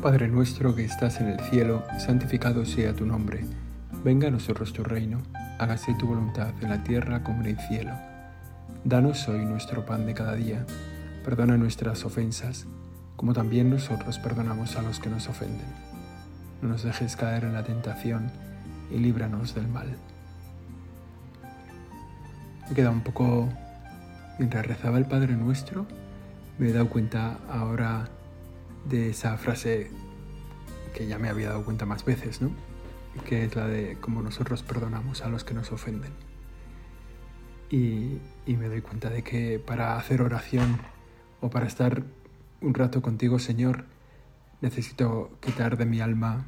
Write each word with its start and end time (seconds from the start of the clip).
Padre 0.00 0.28
nuestro 0.28 0.74
que 0.74 0.82
estás 0.82 1.20
en 1.20 1.28
el 1.28 1.40
cielo, 1.40 1.84
santificado 1.98 2.64
sea 2.64 2.94
tu 2.94 3.04
nombre. 3.04 3.44
Venga 4.02 4.28
a 4.28 4.30
nosotros 4.30 4.72
tu 4.72 4.82
reino, 4.82 5.20
hágase 5.58 5.94
tu 5.98 6.06
voluntad 6.06 6.54
en 6.62 6.70
la 6.70 6.82
tierra 6.82 7.22
como 7.22 7.42
en 7.42 7.48
el 7.48 7.58
cielo. 7.58 7.92
Danos 8.82 9.28
hoy 9.28 9.44
nuestro 9.44 9.84
pan 9.84 10.06
de 10.06 10.14
cada 10.14 10.36
día. 10.36 10.64
Perdona 11.22 11.58
nuestras 11.58 12.06
ofensas, 12.06 12.66
como 13.16 13.34
también 13.34 13.68
nosotros 13.68 14.18
perdonamos 14.18 14.76
a 14.76 14.82
los 14.82 15.00
que 15.00 15.10
nos 15.10 15.28
ofenden. 15.28 15.68
No 16.62 16.70
nos 16.70 16.82
dejes 16.82 17.14
caer 17.14 17.44
en 17.44 17.52
la 17.52 17.64
tentación 17.64 18.30
y 18.90 18.96
líbranos 18.96 19.54
del 19.54 19.68
mal. 19.68 19.98
Me 22.70 22.74
queda 22.74 22.88
un 22.88 23.02
poco, 23.02 23.50
mientras 24.38 24.64
rezaba 24.64 24.96
el 24.96 25.04
Padre 25.04 25.36
Nuestro, 25.36 25.84
me 26.58 26.70
he 26.70 26.72
dado 26.72 26.88
cuenta 26.88 27.36
ahora 27.50 28.08
de 28.84 29.10
esa 29.10 29.36
frase 29.36 29.90
que 30.94 31.06
ya 31.06 31.18
me 31.18 31.28
había 31.28 31.50
dado 31.50 31.64
cuenta 31.64 31.86
más 31.86 32.04
veces, 32.04 32.40
¿no? 32.40 32.50
Que 33.24 33.44
es 33.44 33.56
la 33.56 33.66
de 33.66 33.98
cómo 34.00 34.22
nosotros 34.22 34.62
perdonamos 34.62 35.22
a 35.22 35.28
los 35.28 35.44
que 35.44 35.54
nos 35.54 35.72
ofenden. 35.72 36.12
Y, 37.70 38.18
y 38.46 38.56
me 38.56 38.68
doy 38.68 38.80
cuenta 38.80 39.10
de 39.10 39.22
que 39.22 39.58
para 39.58 39.96
hacer 39.96 40.22
oración 40.22 40.78
o 41.40 41.50
para 41.50 41.66
estar 41.66 42.02
un 42.60 42.74
rato 42.74 43.00
contigo, 43.02 43.38
Señor, 43.38 43.84
necesito 44.60 45.30
quitar 45.40 45.76
de 45.76 45.86
mi 45.86 46.00
alma 46.00 46.46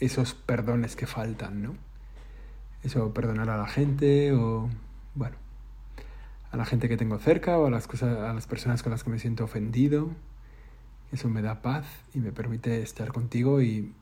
esos 0.00 0.34
perdones 0.34 0.96
que 0.96 1.06
faltan, 1.06 1.62
¿no? 1.62 1.74
Eso, 2.82 3.14
perdonar 3.14 3.48
a 3.48 3.56
la 3.56 3.68
gente 3.68 4.32
o, 4.32 4.68
bueno, 5.14 5.36
a 6.50 6.56
la 6.56 6.64
gente 6.64 6.88
que 6.88 6.96
tengo 6.96 7.18
cerca 7.18 7.58
o 7.58 7.66
a 7.66 7.70
las, 7.70 7.86
cosas, 7.86 8.18
a 8.18 8.34
las 8.34 8.46
personas 8.46 8.82
con 8.82 8.90
las 8.90 9.04
que 9.04 9.10
me 9.10 9.20
siento 9.20 9.44
ofendido 9.44 10.10
eso 11.12 11.28
me 11.28 11.42
da 11.42 11.62
paz 11.62 11.86
y 12.14 12.20
me 12.20 12.32
permite 12.32 12.82
estar 12.82 13.12
contigo 13.12 13.60
y 13.60 13.92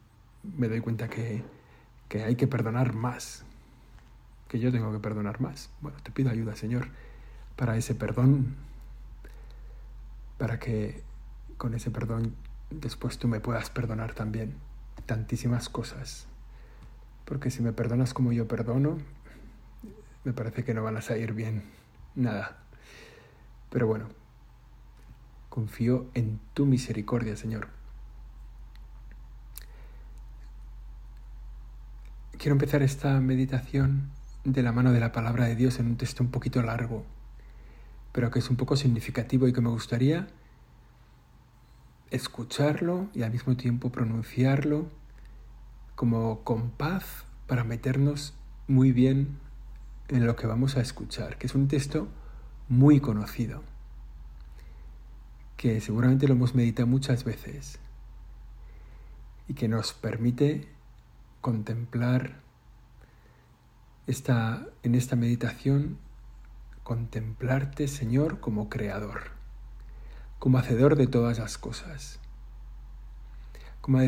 me 0.56 0.68
doy 0.68 0.80
cuenta 0.80 1.08
que, 1.08 1.42
que 2.08 2.22
hay 2.22 2.36
que 2.36 2.46
perdonar 2.46 2.94
más, 2.94 3.44
que 4.48 4.58
yo 4.58 4.72
tengo 4.72 4.92
que 4.92 5.00
perdonar 5.00 5.40
más. 5.40 5.70
Bueno, 5.80 5.98
te 6.02 6.12
pido 6.12 6.30
ayuda, 6.30 6.56
Señor, 6.56 6.88
para 7.56 7.76
ese 7.76 7.94
perdón, 7.94 8.54
para 10.38 10.58
que 10.58 11.02
con 11.56 11.74
ese 11.74 11.90
perdón 11.90 12.34
después 12.70 13.18
tú 13.18 13.28
me 13.28 13.40
puedas 13.40 13.68
perdonar 13.70 14.14
también 14.14 14.54
tantísimas 15.06 15.68
cosas. 15.68 16.26
Porque 17.24 17.50
si 17.50 17.62
me 17.62 17.72
perdonas 17.72 18.14
como 18.14 18.32
yo 18.32 18.48
perdono, 18.48 18.98
me 20.24 20.32
parece 20.32 20.64
que 20.64 20.74
no 20.74 20.82
van 20.82 20.96
a 20.96 21.02
salir 21.02 21.32
bien 21.32 21.64
nada. 22.14 22.58
Pero 23.70 23.86
bueno, 23.86 24.08
Confío 25.50 26.06
en 26.14 26.38
tu 26.54 26.64
misericordia, 26.64 27.36
Señor. 27.36 27.66
Quiero 32.38 32.52
empezar 32.52 32.82
esta 32.82 33.20
meditación 33.20 34.12
de 34.44 34.62
la 34.62 34.70
mano 34.70 34.92
de 34.92 35.00
la 35.00 35.10
palabra 35.10 35.46
de 35.46 35.56
Dios 35.56 35.80
en 35.80 35.88
un 35.88 35.96
texto 35.96 36.22
un 36.22 36.30
poquito 36.30 36.62
largo, 36.62 37.04
pero 38.12 38.30
que 38.30 38.38
es 38.38 38.48
un 38.48 38.56
poco 38.56 38.76
significativo 38.76 39.48
y 39.48 39.52
que 39.52 39.60
me 39.60 39.70
gustaría 39.70 40.28
escucharlo 42.12 43.08
y 43.12 43.22
al 43.24 43.32
mismo 43.32 43.56
tiempo 43.56 43.90
pronunciarlo 43.90 44.86
como 45.96 46.44
con 46.44 46.70
paz 46.70 47.24
para 47.48 47.64
meternos 47.64 48.34
muy 48.68 48.92
bien 48.92 49.40
en 50.06 50.26
lo 50.26 50.36
que 50.36 50.46
vamos 50.46 50.76
a 50.76 50.80
escuchar, 50.80 51.38
que 51.38 51.48
es 51.48 51.56
un 51.56 51.66
texto 51.66 52.06
muy 52.68 53.00
conocido 53.00 53.64
que 55.60 55.78
seguramente 55.82 56.26
lo 56.26 56.32
hemos 56.32 56.54
meditado 56.54 56.86
muchas 56.86 57.22
veces 57.22 57.78
y 59.46 59.52
que 59.52 59.68
nos 59.68 59.92
permite 59.92 60.66
contemplar 61.42 62.40
esta, 64.06 64.66
en 64.82 64.94
esta 64.94 65.16
meditación, 65.16 65.98
contemplarte, 66.82 67.88
Señor, 67.88 68.40
como 68.40 68.70
creador, 68.70 69.32
como 70.38 70.56
hacedor 70.56 70.96
de 70.96 71.06
todas 71.06 71.38
las 71.38 71.58
cosas, 71.58 72.20
como 73.82 73.98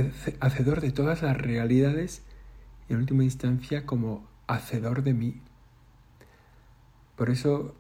hacedor 0.41 0.81
de 0.81 0.91
todas 0.91 1.21
las 1.21 1.37
realidades 1.37 2.23
y 2.89 2.95
en 2.95 3.01
última 3.01 3.25
instancia 3.25 3.85
como 3.85 4.27
hacedor 4.47 5.03
de 5.03 5.13
mí. 5.13 5.43
Por 7.15 7.29
eso 7.29 7.75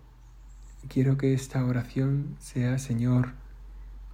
quiero 0.90 1.16
que 1.16 1.32
esta 1.32 1.64
oración 1.64 2.36
sea, 2.38 2.78
Señor, 2.78 3.40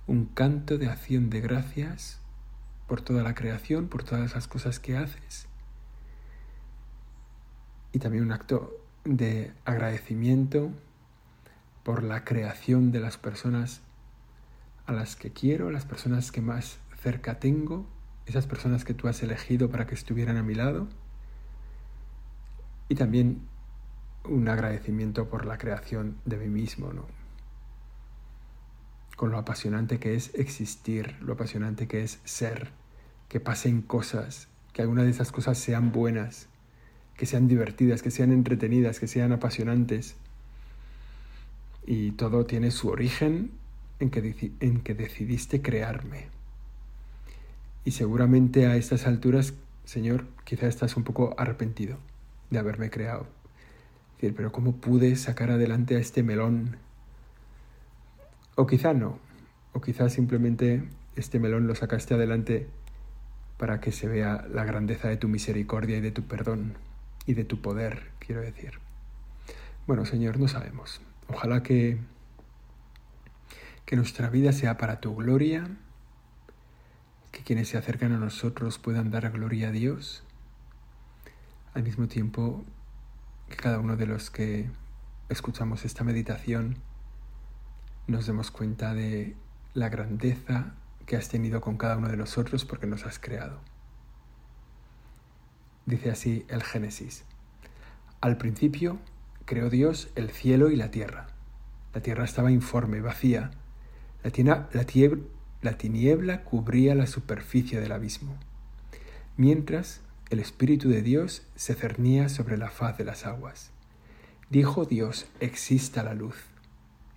un 0.09 0.25
canto 0.25 0.79
de 0.79 0.89
acción 0.89 1.29
de 1.29 1.43
gracias 1.43 2.19
por 2.89 3.03
toda 3.03 3.23
la 3.23 3.35
creación, 3.35 3.89
por 3.89 4.03
todas 4.03 4.35
las 4.35 4.49
cosas 4.49 4.81
que 4.81 4.97
haces. 4.97 5.47
Y 7.93 7.99
también 7.99 8.25
un 8.25 8.33
acto 8.33 8.75
de 9.05 9.53
agradecimiento 9.67 10.71
por 11.85 12.03
la 12.03 12.25
creación 12.25 12.91
de 12.91 13.01
las 13.01 13.19
personas 13.19 13.83
a 14.87 14.93
las 14.93 15.15
que 15.15 15.31
quiero, 15.31 15.71
las 15.71 15.85
personas 15.85 16.33
que 16.33 16.41
más 16.41 16.79
cerca 17.03 17.39
tengo, 17.39 17.87
esas 18.25 18.47
personas 18.47 18.87
que 18.87 18.95
tú 18.95 19.09
has 19.09 19.23
elegido 19.23 19.71
para 19.71 19.87
que 19.87 19.95
estuvieran 19.95 20.39
a 20.39 20.43
mi 20.43 20.55
lado. 20.55 20.89
Y 22.89 22.95
también 22.95 23.43
un 24.25 24.49
agradecimiento 24.49 25.29
por 25.29 25.45
la 25.45 25.59
creación 25.59 26.17
de 26.25 26.39
mí 26.39 26.49
mismo, 26.49 26.95
¿no? 26.95 27.18
Con 29.19 29.33
lo 29.33 29.39
apasionante 29.39 29.99
que 29.99 30.15
es 30.15 30.31
existir, 30.35 31.17
lo 31.21 31.33
apasionante 31.33 31.89
que 31.89 32.05
es 32.05 32.21
ser, 32.23 32.71
que 33.29 33.41
pasen 33.41 33.83
cosas, 33.83 34.47
que 34.73 34.81
algunas 34.81 35.07
de 35.07 35.11
esas 35.11 35.33
cosas 35.33 35.59
sean 35.59 35.91
buenas, 35.91 36.47
que 37.17 37.27
sean 37.27 37.49
divertidas, 37.49 38.01
que 38.01 38.13
sean 38.13 38.31
entretenidas, 38.31 39.01
que 39.01 39.09
sean 39.09 39.33
apasionantes. 39.33 40.15
Y 41.85 42.13
todo 42.13 42.47
tiene 42.47 42.71
su 42.71 42.91
origen 42.91 43.51
en 43.99 44.11
que, 44.11 44.95
decidiste 44.95 45.63
crearme. 45.63 46.29
Y 47.85 47.91
seguramente 47.91 48.67
a 48.67 48.77
estas 48.77 49.05
alturas, 49.09 49.53
Señor, 49.85 50.27
quizá 50.45 50.69
estás 50.69 50.97
un 50.97 51.03
poco 51.03 51.35
arrepentido 51.39 51.99
de 52.51 52.61
haberme 52.61 52.89
creado. 52.89 53.27
Decir, 54.15 54.37
pero 54.37 54.53
¿cómo 54.53 54.77
pude 54.77 55.17
sacar 55.17 55.51
adelante 55.51 55.97
a 55.97 55.99
este 55.99 56.23
melón 56.23 56.77
o 58.59 58.67
quizá 58.67 58.93
no, 58.93 59.21
o 59.73 59.81
quizá 59.81 60.09
simplemente 60.09 60.83
este 61.15 61.39
melón 61.39 61.69
lo 61.69 61.77
sacaste 61.77 62.15
adelante 62.15 62.67
para 63.57 63.79
que 63.81 63.93
se 63.93 64.09
vea 64.09 64.45
la 64.51 64.65
grandeza 64.65 65.07
de 65.07 65.17
tu 65.17 65.29
misericordia 65.29 65.99
y 65.99 66.01
de 66.01 66.11
tu 66.11 66.25
perdón 66.25 66.75
y 67.25 67.35
de 67.35 67.45
tu 67.45 67.63
poder, 67.63 68.11
quiero 68.19 68.41
decir. 68.41 68.81
Bueno, 69.87 70.05
Señor, 70.05 70.41
no 70.41 70.49
sabemos. 70.49 71.01
Ojalá 71.29 71.63
que, 71.63 71.99
que 73.87 73.95
nuestra 73.95 74.29
vida 74.29 74.53
sea 74.53 74.77
para 74.77 74.99
tu 74.99 75.15
gloria, 75.15 75.65
que 77.31 77.45
quienes 77.45 77.69
se 77.69 77.79
acercan 77.79 78.11
a 78.11 78.19
nosotros 78.19 78.81
puedan 78.81 79.13
dar 79.13 79.31
gloria 79.31 79.69
a 79.69 79.71
Dios, 79.71 80.25
al 81.75 81.85
mismo 81.85 82.09
tiempo 82.09 82.65
que 83.49 83.57
cada 83.57 83.79
uno 83.79 83.97
de 83.97 84.07
los 84.07 84.31
que 84.31 84.69
escuchamos 85.29 85.85
esta 85.85 86.03
meditación 86.03 86.88
nos 88.09 88.27
demos 88.27 88.51
cuenta 88.51 88.95
de 88.95 89.37
la 89.75 89.91
grandeza 89.91 90.73
que 91.07 91.17
has 91.17 91.29
tenido 91.29 91.61
con 91.61 91.77
cada 91.77 91.99
uno 91.99 92.09
de 92.09 92.17
nosotros 92.17 92.65
porque 92.65 92.87
nos 92.87 93.05
has 93.05 93.19
creado. 93.19 93.61
Dice 95.85 96.11
así 96.11 96.45
el 96.49 96.63
Génesis. 96.63 97.25
Al 98.21 98.39
principio 98.39 98.99
creó 99.45 99.69
Dios 99.69 100.09
el 100.17 100.31
cielo 100.31 100.71
y 100.71 100.77
la 100.77 100.91
tierra. 100.91 101.29
La 101.95 102.01
tierra 102.01 102.25
estaba 102.25 102.51
informe, 102.51 103.01
vacía. 103.03 103.51
La, 104.23 104.69
la 105.63 105.79
tiniebla 105.79 106.45
cubría 106.45 106.95
la 106.95 107.07
superficie 107.07 107.79
del 107.79 107.93
abismo, 107.93 108.37
mientras 109.37 110.01
el 110.31 110.41
Espíritu 110.41 110.89
de 110.89 111.03
Dios 111.03 111.43
se 111.57 111.75
cernía 111.75 112.29
sobre 112.29 112.57
la 112.59 112.71
faz 112.71 112.99
de 112.99 113.05
las 113.05 113.27
aguas. 113.27 113.71
Dijo 114.51 114.87
Dios, 114.87 115.27
exista 115.41 116.03
la 116.03 116.15
luz 116.15 116.37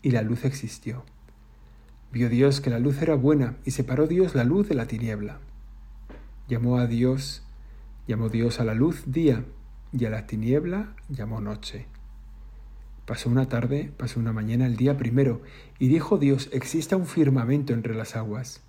y 0.02 0.12
la 0.12 0.22
luz 0.22 0.46
existió. 0.46 1.04
Vio 2.12 2.30
Dios 2.30 2.60
que 2.60 2.70
la 2.70 2.80
luz 2.80 3.02
era 3.02 3.16
buena 3.16 3.56
y 3.64 3.72
separó 3.72 4.08
Dios 4.08 4.36
la 4.36 4.44
luz 4.44 4.68
de 4.68 4.76
la 4.76 4.86
tiniebla. 4.86 5.40
Llamó 6.48 6.78
a 6.78 6.88
Dios, 6.88 7.44
llamó 8.08 8.30
Dios 8.30 8.60
a 8.60 8.66
la 8.66 8.74
luz 8.74 9.04
día 9.06 9.46
y 9.94 10.06
a 10.06 10.10
la 10.10 10.28
tiniebla 10.28 10.96
llamó 11.10 11.40
noche. 11.40 11.86
Pasó 13.06 13.30
una 13.30 13.50
tarde, 13.50 13.92
pasó 13.98 14.20
una 14.20 14.34
mañana 14.34 14.66
el 14.66 14.78
día 14.78 14.98
primero, 14.98 15.42
y 15.80 15.88
dijo 15.88 16.18
Dios, 16.18 16.50
exista 16.52 16.96
un 16.96 17.08
firmamento 17.08 17.74
entre 17.74 17.96
las 17.96 18.16
aguas, 18.16 18.62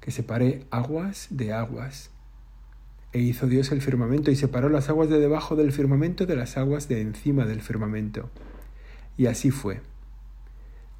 que 0.00 0.10
separe 0.10 0.66
aguas 0.70 1.28
de 1.30 1.52
aguas. 1.52 2.10
E 3.12 3.20
hizo 3.20 3.46
Dios 3.46 3.72
el 3.72 3.82
firmamento 3.82 4.30
y 4.30 4.36
separó 4.36 4.68
las 4.68 4.88
aguas 4.88 5.08
de 5.08 5.18
debajo 5.18 5.56
del 5.56 5.72
firmamento 5.72 6.26
de 6.26 6.36
las 6.36 6.56
aguas 6.56 6.88
de 6.88 7.00
encima 7.00 7.44
del 7.44 7.60
firmamento. 7.60 8.30
Y 9.16 9.26
así 9.26 9.50
fue. 9.50 9.80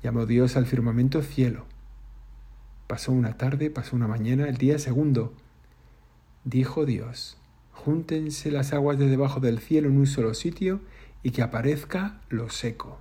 Llamó 0.07 0.25
Dios 0.25 0.55
al 0.57 0.67
firmamento 0.67 1.21
cielo, 1.21 1.65
Pasó 2.87 3.11
una 3.11 3.37
tarde, 3.37 3.71
pasó 3.71 3.97
una 3.97 4.07
mañana, 4.07 4.49
el 4.49 4.57
día 4.57 4.79
segundo. 4.79 5.35
Dijo 6.45 6.87
Dios, 6.87 7.39
júntense 7.73 8.53
las 8.53 8.73
aguas 8.73 9.01
de 9.01 9.09
debajo 9.09 9.41
del 9.41 9.59
cielo 9.59 9.89
en 9.89 9.97
un 9.97 10.07
solo 10.07 10.35
sitio 10.35 10.79
y 11.25 11.33
que 11.33 11.43
aparezca 11.43 12.21
lo 12.29 12.51
seco. 12.51 13.01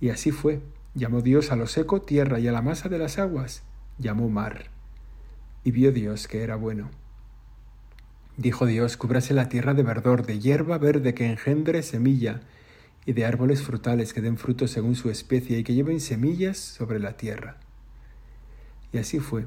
Y 0.00 0.10
así 0.10 0.30
fue. 0.30 0.60
Llamó 0.94 1.20
Dios 1.20 1.50
a 1.50 1.56
lo 1.56 1.66
seco 1.66 2.02
tierra 2.02 2.38
y 2.38 2.46
a 2.46 2.52
la 2.52 2.62
masa 2.62 2.88
de 2.88 2.98
las 2.98 3.18
aguas 3.18 3.64
llamó 3.98 4.28
mar. 4.28 4.66
Y 5.64 5.72
vio 5.72 5.90
Dios 5.90 6.28
que 6.28 6.44
era 6.44 6.54
bueno. 6.54 6.90
Dijo 8.36 8.66
Dios, 8.66 8.96
cúbrase 8.96 9.34
la 9.34 9.48
tierra 9.48 9.74
de 9.74 9.82
verdor, 9.82 10.24
de 10.24 10.38
hierba 10.38 10.78
verde 10.78 11.12
que 11.12 11.28
engendre 11.28 11.82
semilla, 11.82 12.40
y 13.06 13.12
de 13.12 13.24
árboles 13.24 13.62
frutales 13.62 14.12
que 14.12 14.20
den 14.20 14.38
frutos 14.38 14.70
según 14.70 14.94
su 14.94 15.10
especie 15.10 15.58
y 15.58 15.64
que 15.64 15.74
lleven 15.74 16.00
semillas 16.00 16.58
sobre 16.58 16.98
la 16.98 17.16
tierra. 17.16 17.58
Y 18.92 18.98
así 18.98 19.20
fue. 19.20 19.46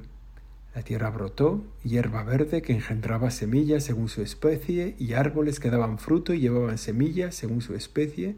La 0.76 0.84
tierra 0.84 1.10
brotó, 1.10 1.66
hierba 1.84 2.24
verde 2.24 2.62
que 2.62 2.74
engendraba 2.74 3.32
semillas 3.32 3.84
según 3.84 4.10
su 4.10 4.22
especie, 4.22 4.96
y 5.00 5.14
árboles 5.14 5.60
que 5.60 5.72
daban 5.72 5.98
fruto 5.98 6.36
y 6.36 6.40
llevaban 6.40 6.78
semillas 6.78 7.34
según 7.34 7.62
su 7.62 7.74
especie, 7.74 8.36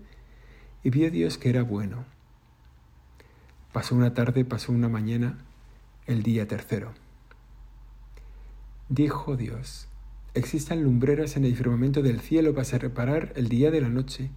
y 0.83 0.89
vio 0.89 1.11
Dios 1.11 1.37
que 1.37 1.49
era 1.49 1.63
bueno. 1.63 2.05
Pasó 3.73 3.93
una 3.93 4.13
tarde, 4.13 4.45
pasó 4.45 4.71
una 4.71 4.87
mañana, 4.87 5.37
el 6.07 6.23
día 6.23 6.47
tercero. 6.47 6.93
Dijo 8.87 9.35
Dios, 9.35 9.89
existan 10.33 10.81
lumbreras 10.81 11.35
en 11.35 11.43
el 11.43 11.55
firmamento 11.55 12.01
del 12.01 12.21
cielo 12.21 12.55
para 12.55 12.77
reparar 12.77 13.33
el 13.35 13.49
día 13.49 13.69
de 13.69 13.81
la 13.81 13.89
noche, 13.89 14.31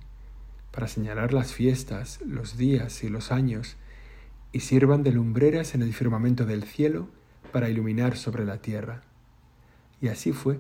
para 0.73 0.89
señalar 0.89 1.33
las 1.33 1.53
fiestas, 1.53 2.21
los 2.27 2.57
días 2.57 3.05
y 3.05 3.09
los 3.09 3.31
años, 3.31 3.77
y 4.51 4.61
sirvan 4.61 5.03
de 5.03 5.13
lumbreras 5.13 5.75
en 5.75 5.83
el 5.83 5.95
firmamento 5.95 6.45
del 6.45 6.65
cielo 6.65 7.09
para 7.53 7.69
iluminar 7.69 8.17
sobre 8.17 8.45
la 8.45 8.59
tierra. 8.59 9.03
Y 10.01 10.09
así 10.09 10.33
fue. 10.33 10.59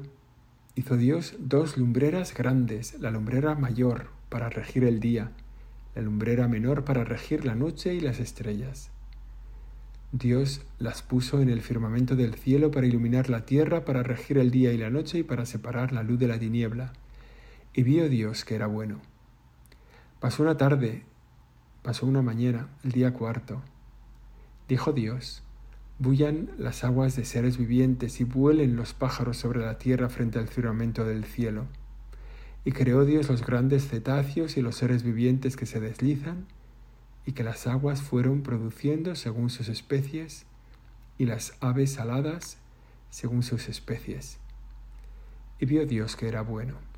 Hizo 0.74 0.96
Dios 0.96 1.34
dos 1.38 1.76
lumbreras 1.76 2.32
grandes, 2.34 2.98
la 3.00 3.10
lumbrera 3.10 3.54
mayor 3.54 4.06
para 4.28 4.48
regir 4.48 4.84
el 4.84 5.00
día, 5.00 5.32
la 5.94 6.02
lumbrera 6.02 6.48
menor 6.48 6.84
para 6.84 7.04
regir 7.04 7.44
la 7.44 7.54
noche 7.54 7.94
y 7.94 8.00
las 8.00 8.20
estrellas. 8.20 8.90
Dios 10.12 10.62
las 10.78 11.02
puso 11.02 11.40
en 11.40 11.48
el 11.48 11.62
firmamento 11.62 12.16
del 12.16 12.34
cielo 12.34 12.70
para 12.70 12.86
iluminar 12.86 13.30
la 13.30 13.46
tierra, 13.46 13.84
para 13.84 14.02
regir 14.02 14.38
el 14.38 14.50
día 14.50 14.72
y 14.72 14.78
la 14.78 14.90
noche 14.90 15.18
y 15.18 15.22
para 15.22 15.46
separar 15.46 15.92
la 15.92 16.02
luz 16.02 16.18
de 16.18 16.28
la 16.28 16.38
tiniebla. 16.38 16.92
Y 17.74 17.82
vio 17.82 18.08
Dios 18.08 18.44
que 18.44 18.54
era 18.54 18.66
bueno. 18.66 19.00
Pasó 20.22 20.44
una 20.44 20.56
tarde, 20.56 21.02
pasó 21.82 22.06
una 22.06 22.22
mañana, 22.22 22.68
el 22.84 22.92
día 22.92 23.12
cuarto. 23.12 23.60
Dijo 24.68 24.92
Dios, 24.92 25.42
bullan 25.98 26.52
las 26.58 26.84
aguas 26.84 27.16
de 27.16 27.24
seres 27.24 27.58
vivientes 27.58 28.20
y 28.20 28.24
vuelen 28.24 28.76
los 28.76 28.94
pájaros 28.94 29.36
sobre 29.36 29.62
la 29.62 29.78
tierra 29.78 30.08
frente 30.08 30.38
al 30.38 30.46
firmamento 30.46 31.04
del 31.04 31.24
cielo. 31.24 31.66
Y 32.64 32.70
creó 32.70 33.04
Dios 33.04 33.28
los 33.30 33.44
grandes 33.44 33.88
cetáceos 33.88 34.56
y 34.56 34.62
los 34.62 34.76
seres 34.76 35.02
vivientes 35.02 35.56
que 35.56 35.66
se 35.66 35.80
deslizan 35.80 36.46
y 37.26 37.32
que 37.32 37.42
las 37.42 37.66
aguas 37.66 38.00
fueron 38.00 38.44
produciendo 38.44 39.16
según 39.16 39.50
sus 39.50 39.68
especies, 39.68 40.46
y 41.18 41.26
las 41.26 41.54
aves 41.58 41.98
aladas 41.98 42.58
según 43.10 43.42
sus 43.42 43.68
especies. 43.68 44.38
Y 45.58 45.66
vio 45.66 45.84
Dios 45.84 46.14
que 46.14 46.28
era 46.28 46.42
bueno. 46.42 46.91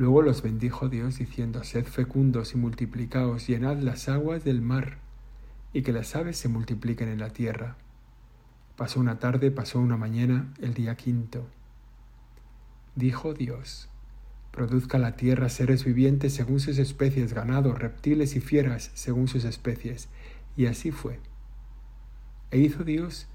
Luego 0.00 0.22
los 0.22 0.40
bendijo 0.40 0.88
Dios 0.88 1.18
diciendo, 1.18 1.62
Sed 1.62 1.84
fecundos 1.84 2.54
y 2.54 2.56
multiplicaos, 2.56 3.46
llenad 3.46 3.76
las 3.80 4.08
aguas 4.08 4.44
del 4.44 4.62
mar, 4.62 4.96
y 5.74 5.82
que 5.82 5.92
las 5.92 6.16
aves 6.16 6.38
se 6.38 6.48
multipliquen 6.48 7.10
en 7.10 7.18
la 7.18 7.28
tierra. 7.34 7.76
Pasó 8.78 8.98
una 8.98 9.18
tarde, 9.18 9.50
pasó 9.50 9.78
una 9.78 9.98
mañana, 9.98 10.54
el 10.62 10.72
día 10.72 10.94
quinto. 10.94 11.46
Dijo 12.96 13.34
Dios, 13.34 13.90
Produzca 14.52 14.96
la 14.96 15.16
tierra 15.16 15.50
seres 15.50 15.84
vivientes 15.84 16.32
según 16.32 16.60
sus 16.60 16.78
especies, 16.78 17.34
ganado, 17.34 17.74
reptiles 17.74 18.36
y 18.36 18.40
fieras 18.40 18.90
según 18.94 19.28
sus 19.28 19.44
especies. 19.44 20.08
Y 20.56 20.64
así 20.64 20.92
fue. 20.92 21.20
E 22.50 22.58
hizo 22.58 22.84
Dios 22.84 23.28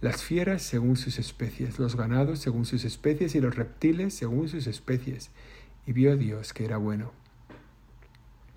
las 0.00 0.24
fieras 0.24 0.62
según 0.62 0.96
sus 0.96 1.20
especies, 1.20 1.78
los 1.78 1.94
ganados 1.94 2.40
según 2.40 2.64
sus 2.66 2.84
especies 2.84 3.36
y 3.36 3.40
los 3.40 3.54
reptiles 3.54 4.14
según 4.14 4.48
sus 4.48 4.66
especies. 4.66 5.30
Y 5.88 5.92
vio 5.92 6.16
Dios 6.16 6.52
que 6.52 6.64
era 6.64 6.76
bueno. 6.76 7.10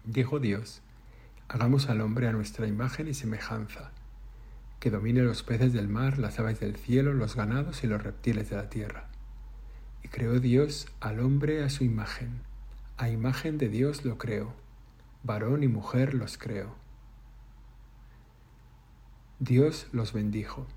Dijo 0.03 0.39
Dios, 0.39 0.83
hagamos 1.47 1.89
al 1.89 2.01
hombre 2.01 2.27
a 2.27 2.31
nuestra 2.31 2.67
imagen 2.67 3.07
y 3.07 3.15
semejanza, 3.15 3.89
que 4.79 4.91
domine 4.91 5.23
los 5.23 5.41
peces 5.41 5.73
del 5.73 5.87
mar, 5.87 6.19
las 6.19 6.37
aves 6.37 6.59
del 6.59 6.75
cielo, 6.75 7.13
los 7.13 7.35
ganados 7.35 7.83
y 7.83 7.87
los 7.87 8.03
reptiles 8.03 8.51
de 8.51 8.55
la 8.57 8.69
tierra 8.69 9.07
y 10.03 10.07
creó 10.07 10.39
Dios 10.39 10.87
al 10.99 11.19
hombre 11.19 11.63
a 11.63 11.69
su 11.69 11.83
imagen. 11.83 12.41
A 12.97 13.09
imagen 13.09 13.57
de 13.57 13.69
Dios 13.69 14.05
lo 14.05 14.17
creó. 14.17 14.53
Varón 15.23 15.63
y 15.63 15.67
mujer 15.67 16.13
los 16.13 16.37
creó. 16.37 16.75
Dios 19.39 19.87
los 19.91 20.13
bendijo 20.13 20.67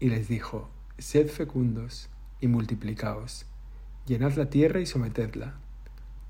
y 0.00 0.08
les 0.08 0.28
dijo, 0.28 0.70
Sed 0.98 1.28
fecundos 1.28 2.08
y 2.40 2.48
multiplicaos, 2.48 3.46
llenad 4.06 4.32
la 4.32 4.50
tierra 4.50 4.80
y 4.80 4.86
sometedla, 4.86 5.54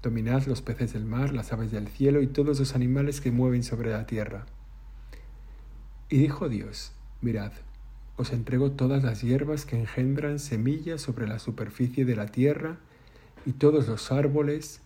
dominad 0.02 0.44
los 0.46 0.62
peces 0.62 0.92
del 0.92 1.04
mar, 1.04 1.32
las 1.32 1.52
aves 1.52 1.70
del 1.70 1.88
cielo 1.88 2.22
y 2.22 2.26
todos 2.26 2.58
los 2.58 2.74
animales 2.74 3.20
que 3.20 3.30
mueven 3.30 3.62
sobre 3.62 3.92
la 3.92 4.06
tierra. 4.06 4.46
Y 6.08 6.18
dijo 6.18 6.48
Dios, 6.48 6.92
Mirad, 7.20 7.52
os 8.16 8.32
entrego 8.32 8.72
todas 8.72 9.04
las 9.04 9.22
hierbas 9.22 9.64
que 9.64 9.78
engendran 9.78 10.38
semillas 10.38 11.00
sobre 11.00 11.26
la 11.26 11.38
superficie 11.38 12.04
de 12.04 12.16
la 12.16 12.26
tierra 12.26 12.78
y 13.46 13.52
todos 13.52 13.88
los 13.88 14.12
árboles 14.12 14.80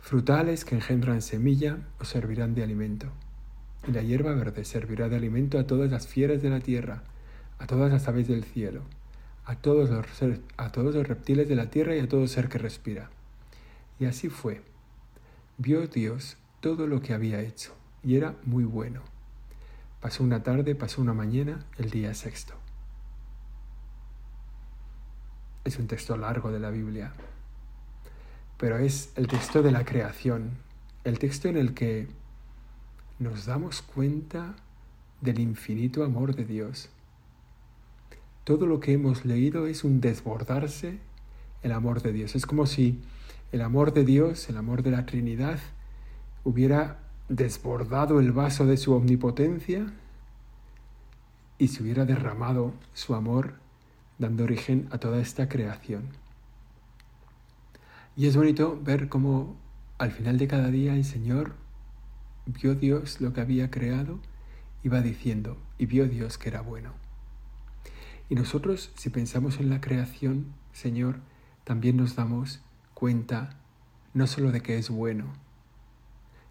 frutales 0.00 0.64
que 0.64 0.74
engendran 0.74 1.22
semilla 1.22 1.78
os 2.00 2.08
servirán 2.08 2.54
de 2.54 2.62
alimento. 2.62 3.06
Y 3.86 3.92
la 3.92 4.02
hierba 4.02 4.34
verde 4.34 4.64
servirá 4.64 5.08
de 5.08 5.16
alimento 5.16 5.58
a 5.58 5.66
todas 5.66 5.90
las 5.90 6.06
fieras 6.06 6.42
de 6.42 6.50
la 6.50 6.60
tierra, 6.60 7.02
a 7.58 7.66
todas 7.66 7.92
las 7.92 8.08
aves 8.08 8.28
del 8.28 8.44
cielo, 8.44 8.82
a 9.44 9.56
todos 9.56 9.90
los, 9.90 10.06
a 10.56 10.72
todos 10.72 10.94
los 10.94 11.06
reptiles 11.06 11.48
de 11.48 11.56
la 11.56 11.70
tierra 11.70 11.94
y 11.94 12.00
a 12.00 12.08
todo 12.08 12.26
ser 12.26 12.48
que 12.48 12.58
respira. 12.58 13.10
Y 13.98 14.06
así 14.06 14.28
fue. 14.28 14.62
Vio 15.58 15.86
Dios 15.86 16.36
todo 16.60 16.86
lo 16.86 17.00
que 17.00 17.14
había 17.14 17.40
hecho, 17.40 17.74
y 18.02 18.16
era 18.16 18.36
muy 18.44 18.64
bueno. 18.64 19.02
Pasó 20.00 20.24
una 20.24 20.42
tarde, 20.42 20.74
pasó 20.74 21.00
una 21.00 21.14
mañana, 21.14 21.64
el 21.78 21.90
día 21.90 22.12
sexto. 22.14 22.54
Es 25.64 25.78
un 25.78 25.86
texto 25.86 26.16
largo 26.16 26.50
de 26.50 26.60
la 26.60 26.70
Biblia, 26.70 27.12
pero 28.58 28.78
es 28.78 29.12
el 29.16 29.28
texto 29.28 29.62
de 29.62 29.72
la 29.72 29.84
creación, 29.84 30.58
el 31.04 31.18
texto 31.18 31.48
en 31.48 31.56
el 31.56 31.74
que 31.74 32.08
nos 33.18 33.46
damos 33.46 33.80
cuenta 33.80 34.56
del 35.20 35.38
infinito 35.38 36.04
amor 36.04 36.34
de 36.34 36.44
Dios. 36.44 36.90
Todo 38.44 38.66
lo 38.66 38.80
que 38.80 38.92
hemos 38.92 39.24
leído 39.24 39.66
es 39.66 39.84
un 39.84 40.00
desbordarse 40.00 40.98
el 41.62 41.72
amor 41.72 42.02
de 42.02 42.12
Dios. 42.12 42.34
Es 42.34 42.44
como 42.44 42.66
si 42.66 43.00
el 43.54 43.62
amor 43.62 43.92
de 43.92 44.04
Dios, 44.04 44.48
el 44.48 44.56
amor 44.56 44.82
de 44.82 44.90
la 44.90 45.06
Trinidad, 45.06 45.60
hubiera 46.42 46.98
desbordado 47.28 48.18
el 48.18 48.32
vaso 48.32 48.66
de 48.66 48.76
su 48.76 48.92
omnipotencia 48.92 49.92
y 51.56 51.68
se 51.68 51.84
hubiera 51.84 52.04
derramado 52.04 52.74
su 52.94 53.14
amor 53.14 53.54
dando 54.18 54.42
origen 54.42 54.88
a 54.90 54.98
toda 54.98 55.20
esta 55.20 55.48
creación. 55.48 56.08
Y 58.16 58.26
es 58.26 58.36
bonito 58.36 58.76
ver 58.82 59.08
cómo 59.08 59.54
al 59.98 60.10
final 60.10 60.36
de 60.36 60.48
cada 60.48 60.72
día 60.72 60.96
el 60.96 61.04
Señor 61.04 61.54
vio 62.46 62.74
Dios 62.74 63.20
lo 63.20 63.32
que 63.32 63.40
había 63.40 63.70
creado 63.70 64.18
y 64.82 64.88
va 64.88 65.00
diciendo, 65.00 65.58
y 65.78 65.86
vio 65.86 66.08
Dios 66.08 66.38
que 66.38 66.48
era 66.48 66.60
bueno. 66.60 66.90
Y 68.28 68.34
nosotros, 68.34 68.90
si 68.96 69.10
pensamos 69.10 69.60
en 69.60 69.70
la 69.70 69.80
creación, 69.80 70.46
Señor, 70.72 71.20
también 71.62 71.96
nos 71.96 72.16
damos 72.16 72.60
cuenta 73.04 73.50
no 74.14 74.26
solo 74.26 74.50
de 74.50 74.62
que 74.62 74.78
es 74.78 74.88
bueno, 74.88 75.26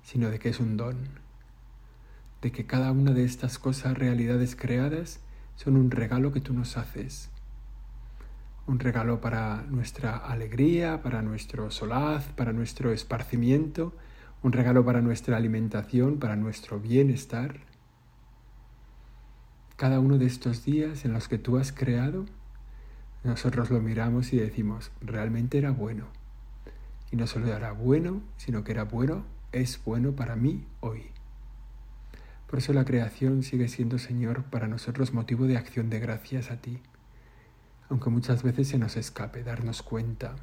sino 0.04 0.30
de 0.30 0.38
que 0.38 0.50
es 0.50 0.60
un 0.60 0.78
don, 0.78 1.10
de 2.44 2.52
que 2.52 2.68
cada 2.68 2.92
una 2.92 3.12
de 3.12 3.24
estas 3.24 3.58
cosas, 3.58 3.98
realidades 3.98 4.56
creadas, 4.56 5.20
son 5.56 5.78
un 5.78 5.90
regalo 5.90 6.32
que 6.32 6.42
tú 6.42 6.54
nos 6.54 6.78
haces. 6.78 7.32
Un 8.68 8.78
regalo 8.78 9.20
para 9.20 9.64
nuestra 9.64 10.16
alegría, 10.16 11.02
para 11.02 11.24
nuestro 11.24 11.72
solaz, 11.72 12.28
para 12.36 12.54
nuestro 12.54 12.92
esparcimiento, 12.92 13.92
un 14.44 14.52
regalo 14.52 14.86
para 14.86 15.02
nuestra 15.02 15.38
alimentación, 15.38 16.20
para 16.20 16.36
nuestro 16.36 16.80
bienestar. 16.80 17.62
Cada 19.76 20.00
uno 20.00 20.20
de 20.20 20.28
estos 20.28 20.64
días 20.64 21.04
en 21.04 21.14
los 21.14 21.28
que 21.28 21.40
tú 21.40 21.58
has 21.58 21.72
creado, 21.72 22.26
nosotros 23.24 23.72
lo 23.72 23.82
miramos 23.82 24.34
y 24.34 24.38
decimos, 24.38 24.92
realmente 25.02 25.58
era 25.58 25.72
bueno. 25.72 26.22
Y 27.14 27.16
no 27.16 27.28
solo 27.28 27.56
era 27.56 27.74
bueno, 27.74 28.24
sino 28.38 28.64
que 28.64 28.72
era 28.72 28.86
bueno, 28.86 29.24
es 29.52 29.80
bueno 29.86 30.14
para 30.14 30.36
mí 30.36 30.66
hoy 30.80 31.12
Por 32.48 32.58
eso 32.58 32.74
la 32.74 32.86
creación 32.86 33.44
sigue 33.44 33.68
siendo, 33.68 34.00
Señor, 34.00 34.46
para 34.46 34.68
nosotros 34.68 35.14
motivo 35.14 35.46
de 35.46 35.56
acción 35.56 35.92
de 35.92 36.00
gracias 36.00 36.50
a 36.50 36.60
ti, 36.60 36.82
aunque 37.88 38.10
muchas 38.10 38.42
veces 38.42 38.68
se 38.68 38.80
nos 38.80 38.98
escape 38.98 39.44
darnos 39.44 39.84
cuenta 39.84 40.38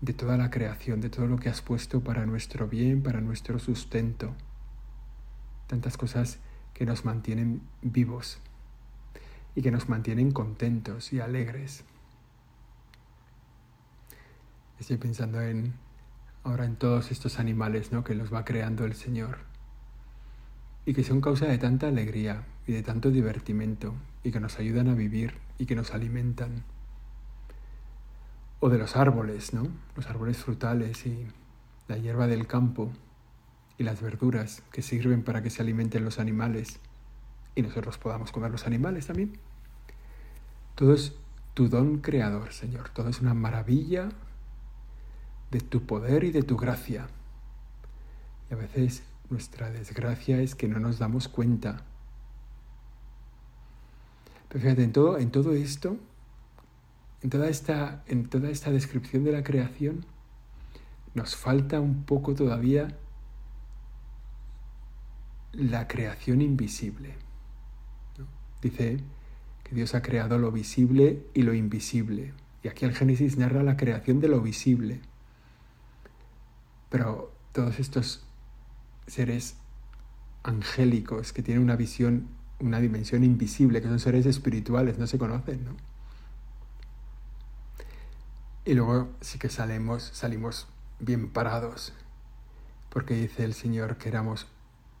de 0.00 0.12
toda 0.12 0.36
la 0.36 0.48
creación, 0.48 1.00
de 1.00 1.10
todo 1.10 1.26
lo 1.26 1.38
que 1.38 1.48
has 1.48 1.60
puesto 1.60 2.02
para 2.02 2.24
nuestro 2.24 2.68
bien, 2.68 3.02
para 3.02 3.20
nuestro 3.20 3.58
sustento. 3.58 4.36
Tantas 5.66 5.96
cosas 5.96 6.38
que 6.72 6.86
nos 6.86 7.04
mantienen 7.04 7.62
vivos 7.82 8.38
y 9.56 9.62
que 9.62 9.72
nos 9.72 9.88
mantienen 9.88 10.30
contentos 10.30 11.12
y 11.12 11.18
alegres. 11.18 11.82
Estoy 14.82 14.96
pensando 14.96 15.40
en 15.40 15.74
ahora 16.42 16.64
en 16.64 16.74
todos 16.74 17.12
estos 17.12 17.38
animales 17.38 17.92
¿no? 17.92 18.02
que 18.02 18.16
los 18.16 18.34
va 18.34 18.44
creando 18.44 18.84
el 18.84 18.94
Señor 18.94 19.38
y 20.84 20.92
que 20.92 21.04
son 21.04 21.20
causa 21.20 21.46
de 21.46 21.56
tanta 21.56 21.86
alegría 21.86 22.42
y 22.66 22.72
de 22.72 22.82
tanto 22.82 23.12
divertimento 23.12 23.94
y 24.24 24.32
que 24.32 24.40
nos 24.40 24.58
ayudan 24.58 24.88
a 24.88 24.94
vivir 24.94 25.34
y 25.56 25.66
que 25.66 25.76
nos 25.76 25.94
alimentan. 25.94 26.64
O 28.58 28.70
de 28.70 28.78
los 28.78 28.96
árboles, 28.96 29.54
¿no? 29.54 29.68
Los 29.94 30.08
árboles 30.08 30.38
frutales 30.38 31.06
y 31.06 31.28
la 31.86 31.96
hierba 31.96 32.26
del 32.26 32.48
campo 32.48 32.90
y 33.78 33.84
las 33.84 34.02
verduras 34.02 34.64
que 34.72 34.82
sirven 34.82 35.22
para 35.22 35.44
que 35.44 35.50
se 35.50 35.62
alimenten 35.62 36.04
los 36.04 36.18
animales 36.18 36.80
y 37.54 37.62
nosotros 37.62 37.98
podamos 37.98 38.32
comer 38.32 38.50
los 38.50 38.66
animales 38.66 39.06
también. 39.06 39.38
Todo 40.74 40.92
es 40.92 41.14
tu 41.54 41.68
don 41.68 41.98
creador, 41.98 42.52
Señor. 42.52 42.88
Todo 42.88 43.10
es 43.10 43.20
una 43.20 43.32
maravilla 43.32 44.08
de 45.52 45.60
tu 45.60 45.84
poder 45.84 46.24
y 46.24 46.32
de 46.32 46.42
tu 46.42 46.56
gracia. 46.56 47.06
Y 48.50 48.54
a 48.54 48.56
veces 48.56 49.02
nuestra 49.28 49.70
desgracia 49.70 50.40
es 50.40 50.54
que 50.54 50.66
no 50.66 50.80
nos 50.80 50.98
damos 50.98 51.28
cuenta. 51.28 51.84
Pero 54.48 54.62
fíjate, 54.62 54.82
en 54.82 54.92
todo, 54.92 55.18
en 55.18 55.30
todo 55.30 55.52
esto, 55.52 55.98
en 57.22 57.30
toda, 57.30 57.48
esta, 57.48 58.02
en 58.06 58.28
toda 58.28 58.48
esta 58.48 58.70
descripción 58.70 59.24
de 59.24 59.32
la 59.32 59.44
creación, 59.44 60.06
nos 61.14 61.36
falta 61.36 61.80
un 61.80 62.04
poco 62.04 62.34
todavía 62.34 62.96
la 65.52 65.86
creación 65.86 66.40
invisible. 66.40 67.14
Dice 68.62 69.00
que 69.64 69.74
Dios 69.74 69.94
ha 69.94 70.00
creado 70.00 70.38
lo 70.38 70.50
visible 70.50 71.26
y 71.34 71.42
lo 71.42 71.52
invisible. 71.52 72.32
Y 72.62 72.68
aquí 72.68 72.86
el 72.86 72.94
Génesis 72.94 73.36
narra 73.36 73.62
la 73.62 73.76
creación 73.76 74.20
de 74.20 74.28
lo 74.28 74.40
visible. 74.40 75.02
Pero 76.92 77.32
todos 77.52 77.80
estos 77.80 78.22
seres 79.06 79.56
angélicos 80.42 81.32
que 81.32 81.42
tienen 81.42 81.64
una 81.64 81.74
visión, 81.74 82.28
una 82.60 82.80
dimensión 82.80 83.24
invisible, 83.24 83.80
que 83.80 83.88
son 83.88 83.98
seres 83.98 84.26
espirituales, 84.26 84.98
no 84.98 85.06
se 85.06 85.16
conocen, 85.16 85.64
¿no? 85.64 85.74
Y 88.66 88.74
luego 88.74 89.08
sí 89.22 89.38
que 89.38 89.48
salimos, 89.48 90.10
salimos 90.12 90.68
bien 91.00 91.30
parados, 91.30 91.94
porque 92.90 93.14
dice 93.14 93.42
el 93.44 93.54
Señor 93.54 93.96
que 93.96 94.10
éramos 94.10 94.46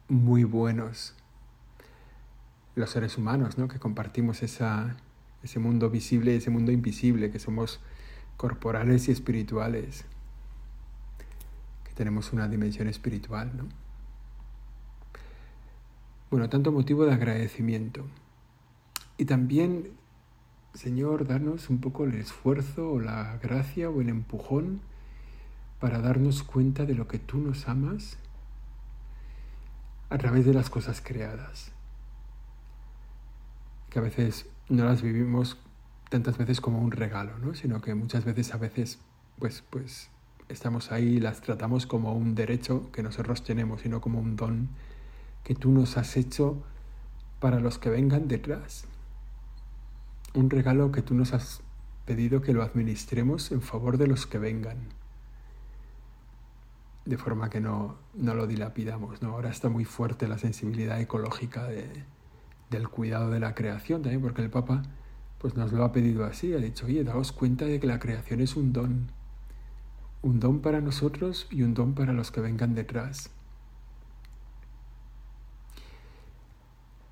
muy 0.08 0.44
buenos 0.44 1.14
los 2.74 2.88
seres 2.88 3.18
humanos, 3.18 3.58
¿no? 3.58 3.68
Que 3.68 3.78
compartimos 3.78 4.42
esa, 4.42 4.96
ese 5.42 5.58
mundo 5.58 5.90
visible 5.90 6.32
y 6.32 6.36
ese 6.36 6.48
mundo 6.48 6.72
invisible, 6.72 7.30
que 7.30 7.38
somos 7.38 7.80
corporales 8.38 9.08
y 9.08 9.12
espirituales 9.12 10.06
tenemos 11.94 12.32
una 12.32 12.48
dimensión 12.48 12.88
espiritual, 12.88 13.52
¿no? 13.56 13.64
Bueno, 16.30 16.48
tanto 16.48 16.72
motivo 16.72 17.04
de 17.04 17.12
agradecimiento. 17.12 18.06
Y 19.18 19.26
también, 19.26 19.90
Señor, 20.72 21.26
darnos 21.26 21.68
un 21.68 21.80
poco 21.80 22.04
el 22.04 22.14
esfuerzo 22.14 22.90
o 22.90 23.00
la 23.00 23.36
gracia 23.42 23.90
o 23.90 24.00
el 24.00 24.08
empujón 24.08 24.80
para 25.78 25.98
darnos 25.98 26.42
cuenta 26.42 26.86
de 26.86 26.94
lo 26.94 27.08
que 27.08 27.18
tú 27.18 27.38
nos 27.38 27.68
amas 27.68 28.16
a 30.08 30.18
través 30.18 30.46
de 30.46 30.54
las 30.54 30.70
cosas 30.70 31.00
creadas. 31.00 31.72
Que 33.90 33.98
a 33.98 34.02
veces 34.02 34.46
no 34.68 34.84
las 34.84 35.02
vivimos 35.02 35.58
tantas 36.08 36.38
veces 36.38 36.60
como 36.60 36.80
un 36.80 36.92
regalo, 36.92 37.36
¿no? 37.38 37.54
sino 37.54 37.80
que 37.80 37.94
muchas 37.94 38.24
veces 38.24 38.54
a 38.54 38.58
veces 38.58 38.98
pues, 39.38 39.64
pues 39.68 40.08
estamos 40.52 40.92
ahí, 40.92 41.18
las 41.18 41.40
tratamos 41.40 41.86
como 41.86 42.12
un 42.12 42.34
derecho 42.34 42.90
que 42.92 43.02
nosotros 43.02 43.42
tenemos 43.42 43.84
y 43.84 43.88
no 43.88 44.00
como 44.00 44.20
un 44.20 44.36
don 44.36 44.68
que 45.44 45.54
tú 45.54 45.72
nos 45.72 45.96
has 45.96 46.16
hecho 46.16 46.62
para 47.40 47.58
los 47.58 47.78
que 47.78 47.90
vengan 47.90 48.28
detrás. 48.28 48.84
Un 50.34 50.50
regalo 50.50 50.92
que 50.92 51.02
tú 51.02 51.14
nos 51.14 51.32
has 51.32 51.62
pedido 52.04 52.42
que 52.42 52.52
lo 52.52 52.62
administremos 52.62 53.50
en 53.50 53.62
favor 53.62 53.98
de 53.98 54.06
los 54.06 54.26
que 54.26 54.38
vengan. 54.38 54.76
De 57.04 57.16
forma 57.16 57.50
que 57.50 57.60
no, 57.60 57.96
no 58.14 58.34
lo 58.34 58.46
dilapidamos. 58.46 59.22
¿no? 59.22 59.32
Ahora 59.32 59.50
está 59.50 59.68
muy 59.68 59.84
fuerte 59.84 60.28
la 60.28 60.38
sensibilidad 60.38 61.00
ecológica 61.00 61.66
del 62.70 62.88
cuidado 62.88 63.30
de 63.30 63.40
la 63.40 63.54
creación 63.54 64.02
también, 64.02 64.22
porque 64.22 64.42
el 64.42 64.50
Papa 64.50 64.82
pues 65.38 65.56
nos 65.56 65.72
lo 65.72 65.82
ha 65.82 65.90
pedido 65.90 66.24
así, 66.24 66.54
ha 66.54 66.58
dicho, 66.58 66.86
oye, 66.86 67.02
daos 67.02 67.32
cuenta 67.32 67.64
de 67.64 67.80
que 67.80 67.88
la 67.88 67.98
creación 67.98 68.40
es 68.40 68.54
un 68.54 68.72
don 68.72 69.10
un 70.22 70.38
don 70.38 70.60
para 70.60 70.80
nosotros 70.80 71.48
y 71.50 71.62
un 71.62 71.74
don 71.74 71.94
para 71.94 72.12
los 72.12 72.30
que 72.30 72.40
vengan 72.40 72.74
detrás. 72.74 73.30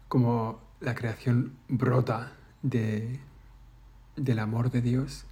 Como 0.08 0.60
la 0.80 0.94
creación 0.94 1.56
brota 1.68 2.32
de, 2.62 3.20
del 4.16 4.38
amor 4.38 4.70
de 4.70 4.80
Dios 4.80 5.26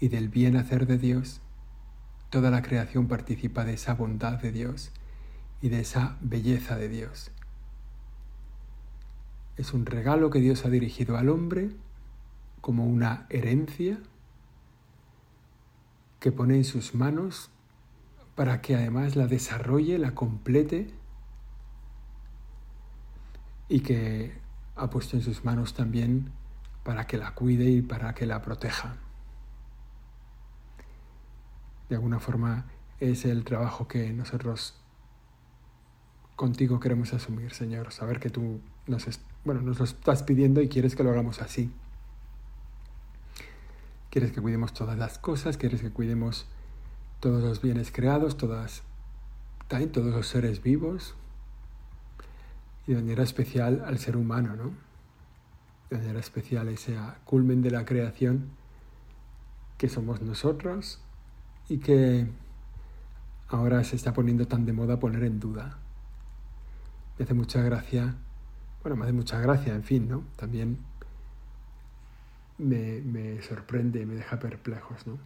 y 0.00 0.08
del 0.08 0.28
bien 0.28 0.56
hacer 0.56 0.86
de 0.86 0.98
Dios, 0.98 1.40
toda 2.28 2.50
la 2.50 2.62
creación 2.62 3.06
participa 3.06 3.64
de 3.64 3.74
esa 3.74 3.94
bondad 3.94 4.40
de 4.40 4.52
Dios 4.52 4.90
y 5.62 5.68
de 5.68 5.80
esa 5.80 6.16
belleza 6.20 6.76
de 6.76 6.88
Dios. 6.88 7.30
Es 9.56 9.74
un 9.74 9.86
regalo 9.86 10.30
que 10.30 10.40
Dios 10.40 10.64
ha 10.64 10.70
dirigido 10.70 11.16
al 11.16 11.28
hombre 11.28 11.70
como 12.60 12.86
una 12.86 13.26
herencia 13.30 13.98
que 16.20 16.32
pone 16.32 16.56
en 16.56 16.64
sus 16.64 16.94
manos 16.94 17.50
para 18.34 18.60
que 18.60 18.76
además 18.76 19.16
la 19.16 19.26
desarrolle, 19.26 19.98
la 19.98 20.14
complete 20.14 20.90
y 23.68 23.80
que 23.80 24.38
ha 24.76 24.90
puesto 24.90 25.16
en 25.16 25.22
sus 25.22 25.44
manos 25.44 25.74
también 25.74 26.32
para 26.84 27.06
que 27.06 27.18
la 27.18 27.34
cuide 27.34 27.68
y 27.70 27.82
para 27.82 28.14
que 28.14 28.26
la 28.26 28.42
proteja. 28.42 28.96
De 31.88 31.96
alguna 31.96 32.20
forma 32.20 32.66
es 33.00 33.24
el 33.24 33.44
trabajo 33.44 33.88
que 33.88 34.12
nosotros 34.12 34.74
contigo 36.36 36.80
queremos 36.80 37.12
asumir, 37.12 37.52
Señor, 37.52 37.92
saber 37.92 38.20
que 38.20 38.30
tú 38.30 38.60
nos, 38.86 39.06
bueno, 39.44 39.60
nos 39.60 39.78
lo 39.78 39.84
estás 39.84 40.22
pidiendo 40.22 40.60
y 40.60 40.68
quieres 40.68 40.96
que 40.96 41.02
lo 41.02 41.10
hagamos 41.10 41.42
así. 41.42 41.70
Quieres 44.10 44.32
que 44.32 44.40
cuidemos 44.40 44.74
todas 44.74 44.98
las 44.98 45.18
cosas, 45.18 45.56
quieres 45.56 45.82
que 45.82 45.90
cuidemos 45.90 46.46
todos 47.20 47.42
los 47.42 47.62
bienes 47.62 47.92
creados, 47.92 48.36
todas, 48.36 48.82
también 49.68 49.92
todos 49.92 50.12
los 50.12 50.26
seres 50.26 50.62
vivos, 50.62 51.14
y 52.86 52.94
de 52.94 53.00
manera 53.00 53.22
especial 53.22 53.84
al 53.86 53.98
ser 53.98 54.16
humano, 54.16 54.56
¿no? 54.56 54.72
De 55.90 55.98
manera 55.98 56.18
especial 56.18 56.68
ese 56.68 56.96
culmen 57.24 57.62
de 57.62 57.70
la 57.70 57.84
creación 57.84 58.50
que 59.78 59.88
somos 59.88 60.20
nosotros 60.22 61.00
y 61.68 61.78
que 61.78 62.26
ahora 63.48 63.84
se 63.84 63.94
está 63.94 64.12
poniendo 64.12 64.46
tan 64.48 64.66
de 64.66 64.72
moda 64.72 64.98
poner 64.98 65.22
en 65.22 65.38
duda. 65.38 65.78
Me 67.16 67.24
hace 67.24 67.34
mucha 67.34 67.62
gracia, 67.62 68.16
bueno, 68.82 68.96
me 68.96 69.04
hace 69.04 69.12
mucha 69.12 69.38
gracia, 69.40 69.74
en 69.74 69.84
fin, 69.84 70.08
¿no? 70.08 70.24
También 70.36 70.78
me, 72.60 73.42
sorprende, 73.42 74.06
me 74.06 74.14
deja 74.14 74.38
perplejos. 74.38 75.06
¿no? 75.06 75.18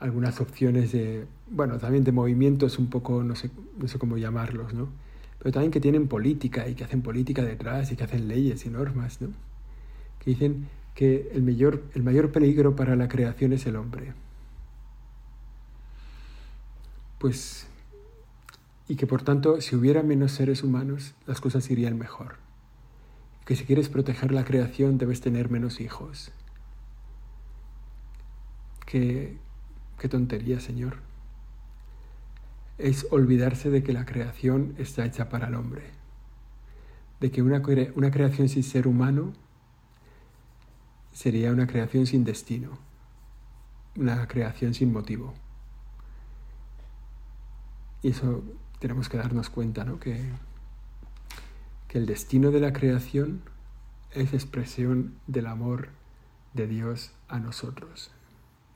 Algunas 0.00 0.40
opciones 0.40 0.92
de, 0.92 1.26
bueno, 1.50 1.78
también 1.78 2.04
de 2.04 2.12
movimientos 2.12 2.78
un 2.78 2.88
poco, 2.88 3.22
no 3.22 3.36
sé, 3.36 3.50
no 3.78 3.88
sé 3.88 3.98
cómo 3.98 4.16
llamarlos, 4.16 4.74
¿no? 4.74 4.88
pero 5.38 5.52
también 5.52 5.72
que 5.72 5.80
tienen 5.80 6.08
política 6.08 6.68
y 6.68 6.74
que 6.74 6.84
hacen 6.84 7.02
política 7.02 7.42
detrás 7.42 7.90
y 7.90 7.96
que 7.96 8.04
hacen 8.04 8.28
leyes 8.28 8.64
y 8.64 8.70
normas, 8.70 9.20
¿no? 9.20 9.28
que 10.20 10.30
dicen 10.30 10.68
que 10.94 11.30
el 11.32 11.42
mayor, 11.42 11.82
el 11.94 12.02
mayor 12.02 12.30
peligro 12.30 12.76
para 12.76 12.96
la 12.96 13.08
creación 13.08 13.52
es 13.52 13.66
el 13.66 13.76
hombre. 13.76 14.12
Pues, 17.18 17.66
y 18.88 18.96
que 18.96 19.06
por 19.06 19.22
tanto, 19.22 19.60
si 19.60 19.76
hubiera 19.76 20.02
menos 20.02 20.32
seres 20.32 20.62
humanos, 20.62 21.14
las 21.26 21.40
cosas 21.40 21.70
irían 21.70 21.98
mejor 21.98 22.42
que 23.44 23.56
si 23.56 23.64
quieres 23.64 23.88
proteger 23.88 24.32
la 24.32 24.44
creación 24.44 24.98
debes 24.98 25.20
tener 25.20 25.50
menos 25.50 25.80
hijos. 25.80 26.32
Qué, 28.86 29.36
qué 29.98 30.08
tontería, 30.08 30.60
Señor. 30.60 30.98
Es 32.78 33.06
olvidarse 33.10 33.70
de 33.70 33.82
que 33.82 33.92
la 33.92 34.04
creación 34.04 34.74
está 34.78 35.04
hecha 35.04 35.28
para 35.28 35.48
el 35.48 35.54
hombre. 35.54 35.90
de 37.20 37.30
que 37.30 37.40
una, 37.40 37.62
una 37.94 38.10
creación 38.10 38.48
sin 38.48 38.64
ser 38.64 38.88
humano 38.88 39.32
sería 41.12 41.52
una 41.52 41.68
creación 41.68 42.04
sin 42.06 42.24
destino, 42.24 42.78
una 43.96 44.26
creación 44.26 44.74
sin 44.74 44.92
motivo. 44.92 45.32
Y 48.02 48.08
eso 48.10 48.42
tenemos 48.80 49.08
que 49.08 49.18
darnos 49.18 49.50
cuenta, 49.50 49.84
¿no? 49.84 50.00
Que, 50.00 50.20
que 51.92 51.98
el 51.98 52.06
destino 52.06 52.50
de 52.50 52.60
la 52.60 52.72
creación 52.72 53.42
es 54.12 54.32
expresión 54.32 55.12
del 55.26 55.46
amor 55.46 55.90
de 56.54 56.66
Dios 56.66 57.12
a 57.28 57.38
nosotros. 57.38 58.10